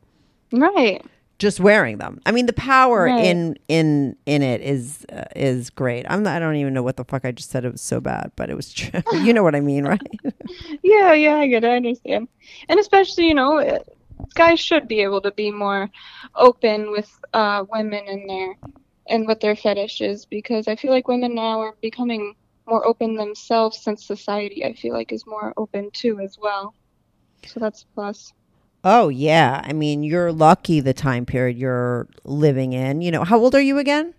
[0.52, 1.02] right.
[1.40, 3.24] just wearing them i mean the power Right.
[3.24, 6.98] in in in it is uh, is great i'm not, i don't even know what
[6.98, 9.42] the fuck i just said it was so bad but it was true you know
[9.42, 10.02] what i mean right
[10.84, 11.68] Yeah, yeah, I get it.
[11.68, 12.28] I understand.
[12.68, 13.80] And especially, you know, uh,
[14.36, 15.90] guys should be able to be more
[16.36, 18.56] open with uh, women in their
[19.08, 22.36] and what their fetishes because I feel like women now are becoming
[22.68, 26.74] more open themselves since society I feel like is more open too as well.
[27.48, 28.34] So that's a plus.
[28.84, 33.38] oh yeah i mean you're lucky the time period you're living in you know how
[33.38, 34.14] old are you again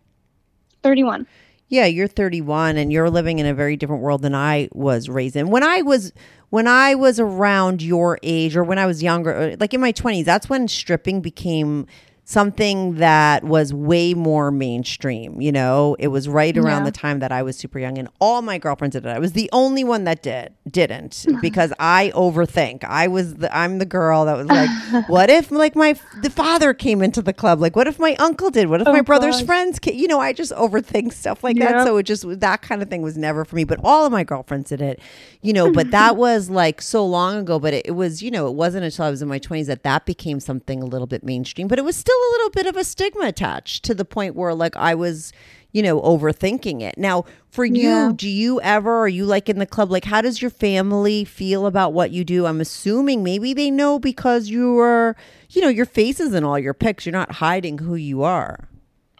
[0.83, 1.27] 31.
[1.69, 5.37] Yeah, you're 31 and you're living in a very different world than I was raised
[5.37, 5.51] in.
[5.51, 6.13] When I was
[6.51, 9.93] when I was around your age or when I was younger, uh, like in my
[9.93, 11.87] 20s, that's when stripping became
[12.31, 15.97] something that was way more mainstream, you know?
[15.99, 16.91] It was right around Yeah.
[16.91, 19.09] the time that I was super young and all my girlfriends did it.
[19.09, 22.85] I was the only one that did didn't because I overthink.
[22.85, 24.71] I was the I'm the girl that was like,
[25.09, 27.61] what if like my the father came into the club?
[27.61, 28.69] Like what if my uncle did?
[28.69, 29.47] What if Oh, my brother's God.
[29.47, 29.97] friends came?
[29.99, 31.85] You know, I just overthink stuff like that.
[31.85, 33.65] So it just that kind of thing was never for me.
[33.65, 35.01] But all of my girlfriends did it,
[35.43, 35.73] you know.
[35.73, 37.59] But that was like so long ago.
[37.59, 39.83] But it, it was, you know, it wasn't until I was in my twenties that
[39.83, 41.67] that became something a little bit mainstream.
[41.67, 44.55] But it was still a little bit of a stigma attached to the point where
[44.55, 45.33] like I was,
[45.73, 46.97] you know, overthinking it.
[46.99, 48.13] Now, for you, Yeah.
[48.15, 48.99] do you ever?
[49.01, 49.91] Are you like in the club?
[49.91, 52.47] Like, how does your family feel about what you do?
[52.47, 55.17] I'm assuming maybe they know because you are,
[55.51, 57.07] you know, your face is in all your pics.
[57.07, 58.69] You're not hiding who you are.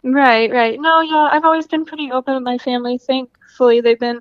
[0.03, 0.79] Right, right.
[0.79, 2.97] No, yeah, I've always been pretty open with my family.
[2.97, 4.19] Thankfully, they've been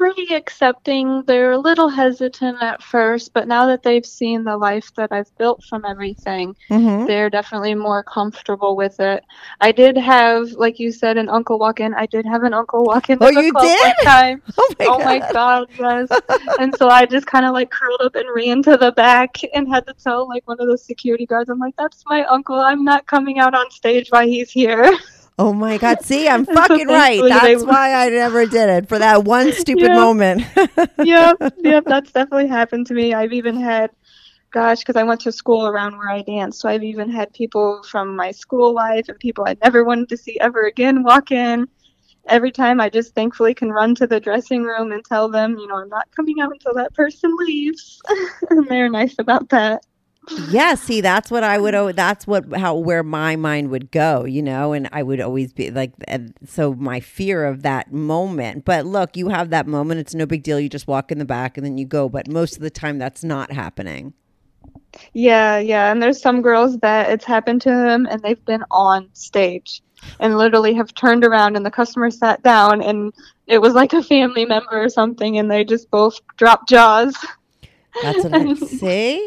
[0.00, 1.22] pretty accepting.
[1.26, 5.30] They're a little hesitant at first, but now that they've seen the life that I've
[5.36, 7.04] built from everything, Mm-hmm.
[7.06, 9.22] they're definitely more comfortable with it.
[9.60, 11.92] I did have, like you said, an uncle walk in.
[11.92, 13.80] I did have an uncle walk in Oh, the you club did?
[13.88, 14.42] one time.
[14.58, 15.04] Oh my oh god.
[15.04, 16.20] my god, yes.
[16.60, 19.68] and so I just kind of like curled up and ran to the back and
[19.68, 22.58] had to tell like one of the security guards, I'm like, that's my uncle.
[22.58, 24.90] I'm not coming out on stage while he's here.
[25.40, 26.00] Oh my God.
[26.04, 27.22] See, I'm So fucking right.
[27.26, 30.42] That's why I never did it for that one stupid moment.
[31.02, 33.14] yep, yep, that's definitely happened to me.
[33.14, 33.90] I've even had,
[34.52, 37.82] gosh, because I went to school around where I danced, so I've even had people
[37.84, 41.66] from my school life and people I never wanted to see ever again walk in.
[42.28, 45.66] Every time I just thankfully can run to the dressing room and tell them, you
[45.66, 47.98] know, I'm not coming out until that person leaves.
[48.50, 49.82] and they're nice about that.
[50.50, 50.74] Yeah.
[50.74, 54.72] See, that's what I would, that's what, how, where my mind would go, you know,
[54.72, 55.92] and I would always be like,
[56.46, 58.64] so my fear of that moment.
[58.64, 60.00] But look, you have that moment.
[60.00, 60.60] It's no big deal.
[60.60, 62.08] You just walk in the back and then you go.
[62.08, 64.14] But most of the time, that's not happening.
[65.12, 65.90] Yeah, yeah.
[65.90, 69.82] And there's some girls that it's happened to them and they've been on stage
[70.18, 73.12] and literally have turned around and the customer sat down and
[73.46, 77.16] it was like a family member or something and they just both dropped jaws.
[78.02, 79.26] That's what I see.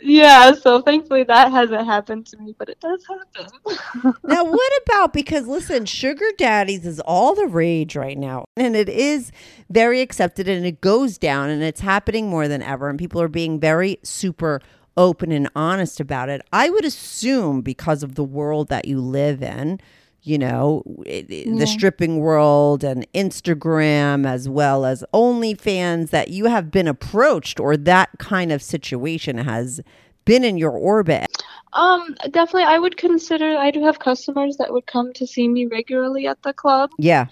[0.00, 4.14] Yeah, so thankfully that hasn't happened to me, but it does happen.
[4.24, 8.88] now what about because listen sugar daddies is all the rage right now and it
[8.88, 9.32] is
[9.70, 13.28] very accepted and it goes down and it's happening more than ever and people are
[13.28, 14.60] being very super
[14.96, 19.42] open and honest about it i would assume because of the world that you live
[19.42, 19.80] in
[20.28, 26.70] you know it- the stripping world and instagram as well as onlyfans that you have
[26.70, 29.80] been approached or that kind of situation has
[30.24, 31.26] been in your orbit.
[31.72, 35.64] Um, definitely I would consider I do have customers that would come to see me
[35.64, 36.90] regularly at the club.
[36.98, 37.26] yeah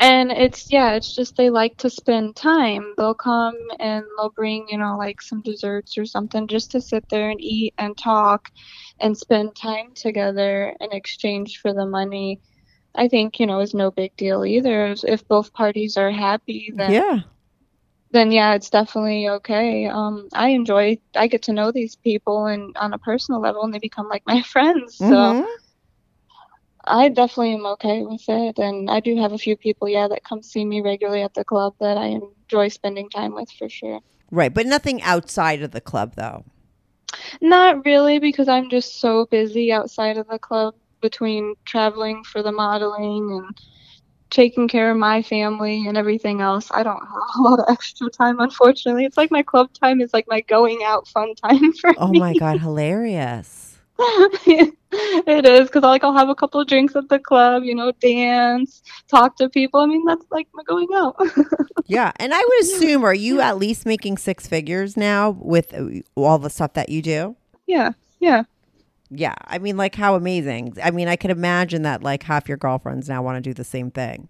[0.00, 2.94] and it's yeah it's just they like to spend time.
[2.96, 7.04] They'll come and they'll bring you know like some desserts or something just to sit
[7.10, 8.48] there and eat and talk
[9.00, 12.40] and spend time together in exchange for the money.
[12.94, 14.86] I think you know is no big deal either.
[14.88, 17.20] If, if both parties are happy then Yeah.
[18.10, 19.86] then yeah it's definitely okay.
[19.86, 23.74] Um i enjoy i get to know these people and on a personal level and
[23.74, 24.96] they become like my friends.
[24.96, 25.44] So Mhm.
[26.86, 30.24] I definitely am okay with it, and I do have a few people, yeah, that
[30.24, 32.18] come see me regularly at the club that I
[32.48, 34.00] enjoy spending time with for sure.
[34.30, 36.44] Right, but nothing outside of the club though.
[37.40, 42.52] Not really, because I'm just so busy outside of the club between traveling for the
[42.52, 43.58] modeling and
[44.30, 46.68] taking care of my family and everything else.
[46.72, 49.04] I don't have a lot of extra time, unfortunately.
[49.04, 52.18] It's like my club time is like my going out fun time for Oh me.
[52.18, 53.65] my god, hilarious.
[53.98, 57.92] it is because like I'll have a couple of drinks at the club, you know,
[58.00, 59.80] dance, talk to people.
[59.80, 61.16] I mean, that's like my going out.
[61.88, 66.00] Yeah, and I would assume are you at least making six figures now with uh,
[66.16, 67.36] all the stuff that you do?
[67.66, 68.42] yeah, yeah.
[69.08, 70.76] Yeah, I mean, like how amazing.
[70.82, 73.62] I mean, I could imagine that like half your girlfriends now want to do the
[73.62, 74.28] same thing.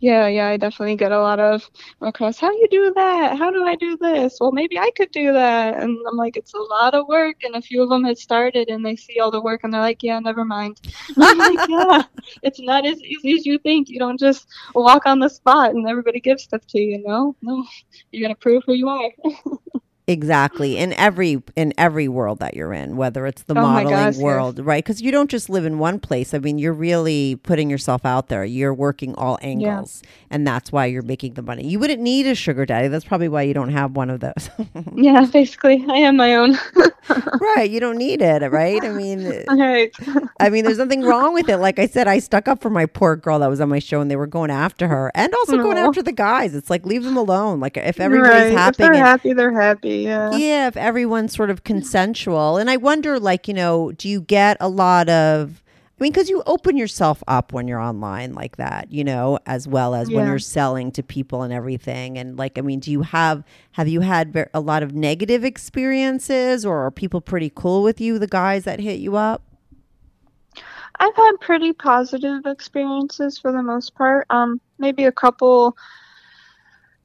[0.00, 1.68] Yeah, yeah, I definitely get a lot of
[2.00, 2.40] requests.
[2.40, 3.38] How do you do that?
[3.38, 4.38] How do I do this?
[4.40, 5.80] Well, maybe I could do that.
[5.80, 7.36] And I'm like, it's a lot of work.
[7.42, 9.80] And a few of them had started and they see all the work and they're
[9.80, 10.80] like, yeah, never mind.
[11.16, 12.02] Like, yeah,
[12.42, 13.88] it's not as easy as you think.
[13.88, 17.02] You don't just walk on the spot and everybody gives stuff to you.
[17.04, 17.64] No, no,
[18.12, 19.10] you got to prove who you are.
[20.06, 20.76] Exactly.
[20.76, 24.18] In every in every world that you're in, whether it's the Oh modeling gosh, yes.
[24.18, 24.84] world, right?
[24.84, 26.34] Cuz you don't just live in one place.
[26.34, 28.44] I mean, you're really putting yourself out there.
[28.44, 31.66] You're working all angles, and that's why you're making the money.
[31.66, 32.88] You wouldn't need a sugar daddy.
[32.88, 34.50] That's probably why you don't have one of those.
[34.94, 36.58] yeah, basically, I am my own.
[37.40, 38.82] right, you don't need it, right?
[38.84, 39.92] I mean, all uh, right.
[40.40, 41.58] I mean, there's nothing wrong with it.
[41.58, 44.00] Like I said, I stuck up for my poor girl that was on my show,
[44.00, 46.54] and they were going after her, and also going after the guys.
[46.54, 47.60] It's like leave them alone.
[47.60, 48.68] Like if everybody's right.
[48.68, 49.99] If they're and, happy, they're happy.
[50.04, 50.32] Yeah.
[50.36, 54.56] yeah, if everyone's sort of consensual, and I wonder, like you know, do you get
[54.60, 55.62] a lot of?
[55.98, 59.68] I mean, because you open yourself up when you're online like that, you know, as
[59.68, 62.16] well as when you're selling to people and everything.
[62.16, 66.64] And like, I mean, do you have have you had a lot of negative experiences,
[66.64, 69.42] or are people pretty cool with you, the guys that hit you up?
[71.00, 74.26] I've had pretty positive experiences for the most part.
[74.30, 75.76] Um, maybe a couple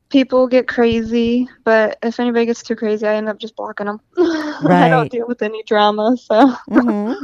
[0.10, 4.00] people get crazy, but if anybody gets too crazy, I end up just blocking them.
[4.18, 6.50] I don't deal with any drama, so.
[6.70, 7.14] hmm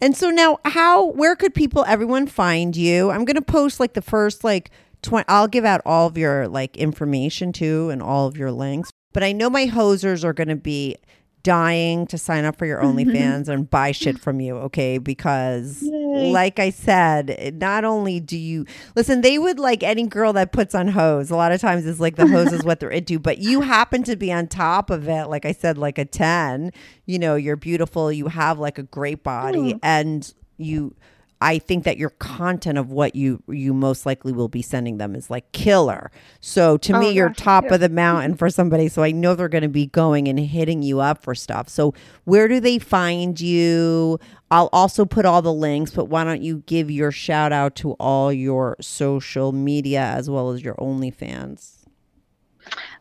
[0.00, 3.10] And so now, how, where could people, everyone find you?
[3.10, 4.70] I'm going to post like the first like
[5.02, 8.90] 20, I'll give out all of your like information too and all of your links.
[9.12, 10.96] But I know my hosers are going to be
[11.42, 14.98] dying to sign up for your OnlyFans and buy shit from you, okay?
[14.98, 16.30] Because, Yay.
[16.30, 18.66] like I said, not only do you
[18.96, 21.30] listen, they would like any girl that puts on hose.
[21.30, 24.02] A lot of times it's like the hose is what they're into, but you happen
[24.04, 25.26] to be on top of it.
[25.28, 26.72] Like I said, like a 10.
[27.06, 29.78] You know, you're beautiful, you have like a great body, Hmm.
[29.82, 30.94] and you.
[31.40, 35.14] I think that your content of what you you most likely will be sending them
[35.14, 36.10] is like killer.
[36.40, 37.74] So to me, Oh, you're top yeah.
[37.74, 38.38] of the mountain mm-hmm.
[38.38, 38.88] for somebody.
[38.88, 41.68] So I know they're going to be going and hitting you up for stuff.
[41.68, 44.18] So where do they find you?
[44.50, 47.92] I'll also put all the links, but why don't you give your shout out to
[47.92, 51.77] all your social media as well as your OnlyFans?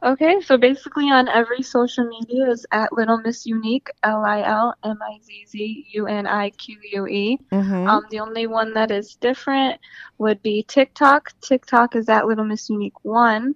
[0.03, 4.75] Okay, so basically on every social media is at Little Miss Unique, L I L
[4.83, 7.39] M I Z Z U N I Q U E.
[7.51, 7.87] Mm-hmm.
[7.87, 9.79] Um, the only one that is different
[10.17, 11.31] would be TikTok.
[11.41, 13.55] TikTok is at Little Miss Unique 1.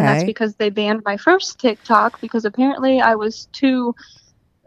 [0.00, 3.94] And that's because they banned my first TikTok because apparently I was too,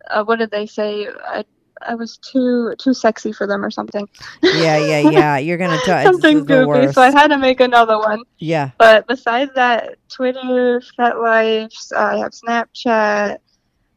[0.10, 1.08] uh, what did they say?
[1.08, 1.46] I,
[1.82, 4.07] I was too too sexy for them or something.
[4.41, 5.38] yeah, yeah, yeah.
[5.38, 6.91] You're gonna do Something goofy.
[6.91, 8.23] So I had to make another one.
[8.38, 8.71] yeah.
[8.78, 13.38] But besides that, Twitter, FetLife, uh, I have Snapchat,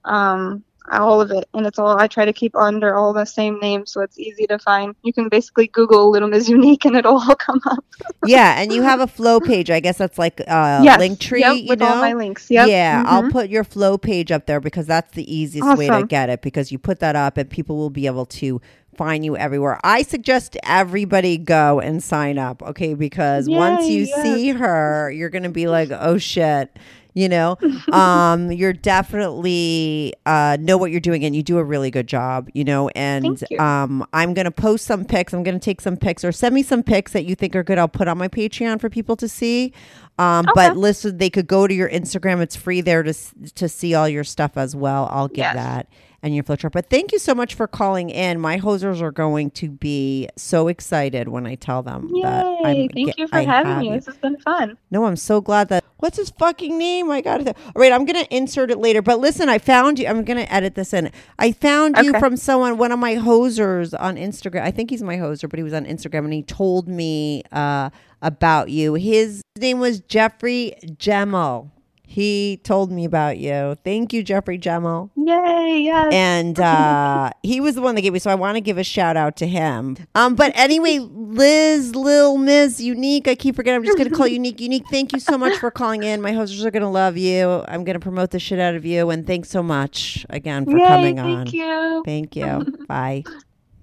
[0.04, 3.59] um, all of it, and it's all I try to keep under all the same
[3.61, 4.95] name, so it's easy to find.
[5.03, 7.84] You can basically Google Little Miss Unique, and it'll all come up.
[8.24, 9.70] Yeah, and you have a flow page.
[9.70, 11.89] I guess that's like uh yes, link tree, yep, you with know?
[11.89, 12.51] all my links.
[12.51, 12.68] Yep.
[12.68, 13.32] Yeah, I'll mhm.
[13.32, 16.72] put your flow page up there because that's the easiest way to get it because
[16.72, 18.61] you put that up and people will be able to
[18.99, 19.78] find you everywhere.
[19.84, 22.92] I suggest everybody go and sign up, okay?
[22.94, 24.22] Because once you yes.
[24.22, 26.76] see her, you're going to be like, "Oh shit."
[27.14, 27.57] You know,
[27.92, 32.49] um, you're definitely uh, know what you're doing, and you do a really good job.
[32.55, 33.59] You know, and you.
[33.59, 35.32] um, I'm gonna post some pics.
[35.32, 37.78] I'm gonna take some pics, or send me some pics that you think are good.
[37.78, 39.72] I'll put on my Patreon for people to see.
[40.18, 42.40] Um, But listen, they could go to your Instagram.
[42.40, 43.14] It's free there to
[43.55, 45.09] to see all your stuff as well.
[45.11, 45.55] I'll give Yes.
[45.55, 45.88] that.
[46.22, 46.72] And your flowchart.
[46.72, 48.40] But thank you so much for calling in.
[48.40, 52.60] My hosers are going to be so excited when I tell them that Yay!
[52.64, 53.90] I'm Thank ge- you for I having me.
[53.96, 54.76] This has been fun.
[54.90, 55.84] No, I'm so glad that.
[55.98, 57.10] What's his fucking name?
[57.10, 57.48] I got it.
[57.48, 59.02] All right, I'm gonna insert it later.
[59.02, 60.06] But listen, I found you.
[60.06, 61.10] I'm gonna edit this in.
[61.38, 64.62] I found you from someone, one of my hosers on Instagram.
[64.62, 67.90] I think he's my hoser, but he was on Instagram and he told me uh,
[68.22, 68.94] about you.
[68.94, 71.70] His name was Jeffrey Gemmel.
[72.11, 73.76] He told me about you.
[73.84, 75.82] Thank you, Jeffrey Gemmel Yay!
[75.84, 76.09] Yes.
[76.11, 78.18] and uh, he was the one that gave me.
[78.18, 79.98] So I want to give a shout out to him.
[80.14, 83.28] Um, but anyway, Liz, Lil, Mizz Unique.
[83.28, 83.76] I keep forgetting.
[83.76, 84.59] I'm just going to call you Unique.
[84.59, 84.84] Unique.
[84.90, 86.22] Thank you so much for calling in.
[86.22, 87.62] My hosers are going to love you.
[87.68, 89.11] I'm going to promote the shit out of you.
[89.11, 90.86] And thanks so much again for Yay!
[90.86, 91.36] coming Thank on.
[91.44, 92.02] Thank you.
[92.06, 92.78] Thank you.
[92.88, 93.22] Bye.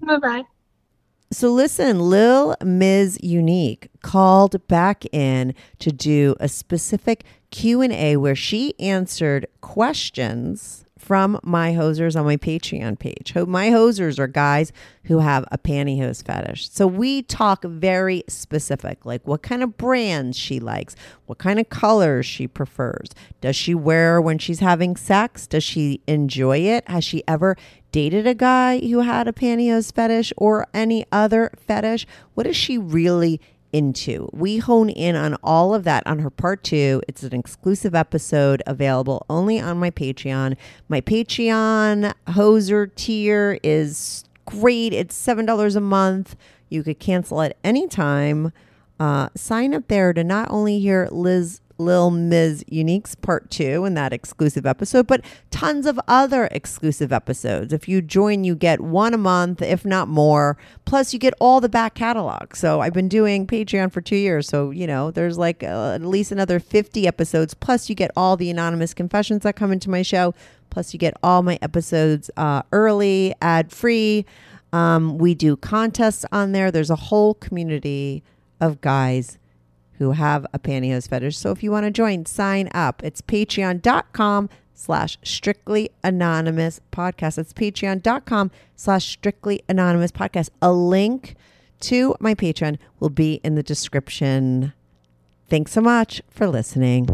[0.00, 0.42] Bye bye.
[1.32, 8.74] So listen, Lil Mizz Unique called back in to do a specific Q&A where she
[8.78, 13.32] answered questions from my hosers on my Patreon page.
[13.34, 14.72] My hosers are guys
[15.04, 16.68] who have a pantyhose fetish.
[16.70, 21.68] So we talk very specific, like what kind of brands she likes, what kind of
[21.68, 23.10] colors she prefers.
[23.40, 25.46] Does she wear when she's having sex?
[25.46, 26.88] Does she enjoy it?
[26.88, 27.56] Has she ever
[27.92, 32.04] dated a guy who had a pantyhose fetish or any other fetish?
[32.34, 33.40] What is she really
[33.76, 34.28] into?
[34.32, 37.02] We hone in on all of that on her part two.
[37.06, 40.56] It's an exclusive episode available only on my Patreon.
[40.88, 44.94] My Patreon hoser tier is great.
[44.94, 46.36] It's $7 a month.
[46.70, 48.52] You could cancel at any time.
[48.98, 53.94] Uh, sign up there to not only hear Liz Lil Mizz Unique's part two in
[53.94, 57.72] that exclusive episode, but tons of other exclusive episodes.
[57.72, 60.56] If you join, you get one a month, if not more.
[60.84, 62.54] Plus, you get all the back catalog.
[62.56, 64.48] So I've been doing Patreon for two years.
[64.48, 67.54] So, you know, there's like uh, at least another 50 episodes.
[67.54, 70.34] Plus, you get all the anonymous confessions that come into my show.
[70.70, 74.26] Plus, you get all my episodes uh, early, ad free.
[74.72, 76.70] Um, we do contests on there.
[76.70, 78.22] There's a whole community
[78.60, 79.38] of guys
[79.98, 81.36] who have a pantyhose fetish.
[81.36, 83.02] So if you want to join, sign up.
[83.04, 87.38] It's patreon.com slash strictly anonymous podcast.
[87.38, 90.50] It's patreon.com slash strictly anonymous podcast.
[90.60, 91.34] A link
[91.80, 94.72] to my Patreon will be in the description.
[95.48, 97.06] Thanks so much for listening.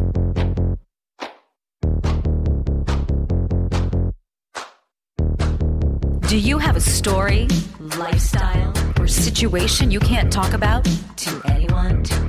[6.29, 7.47] Do you have a story,
[7.99, 10.85] lifestyle, or situation you can't talk about
[11.17, 12.29] to anyone, to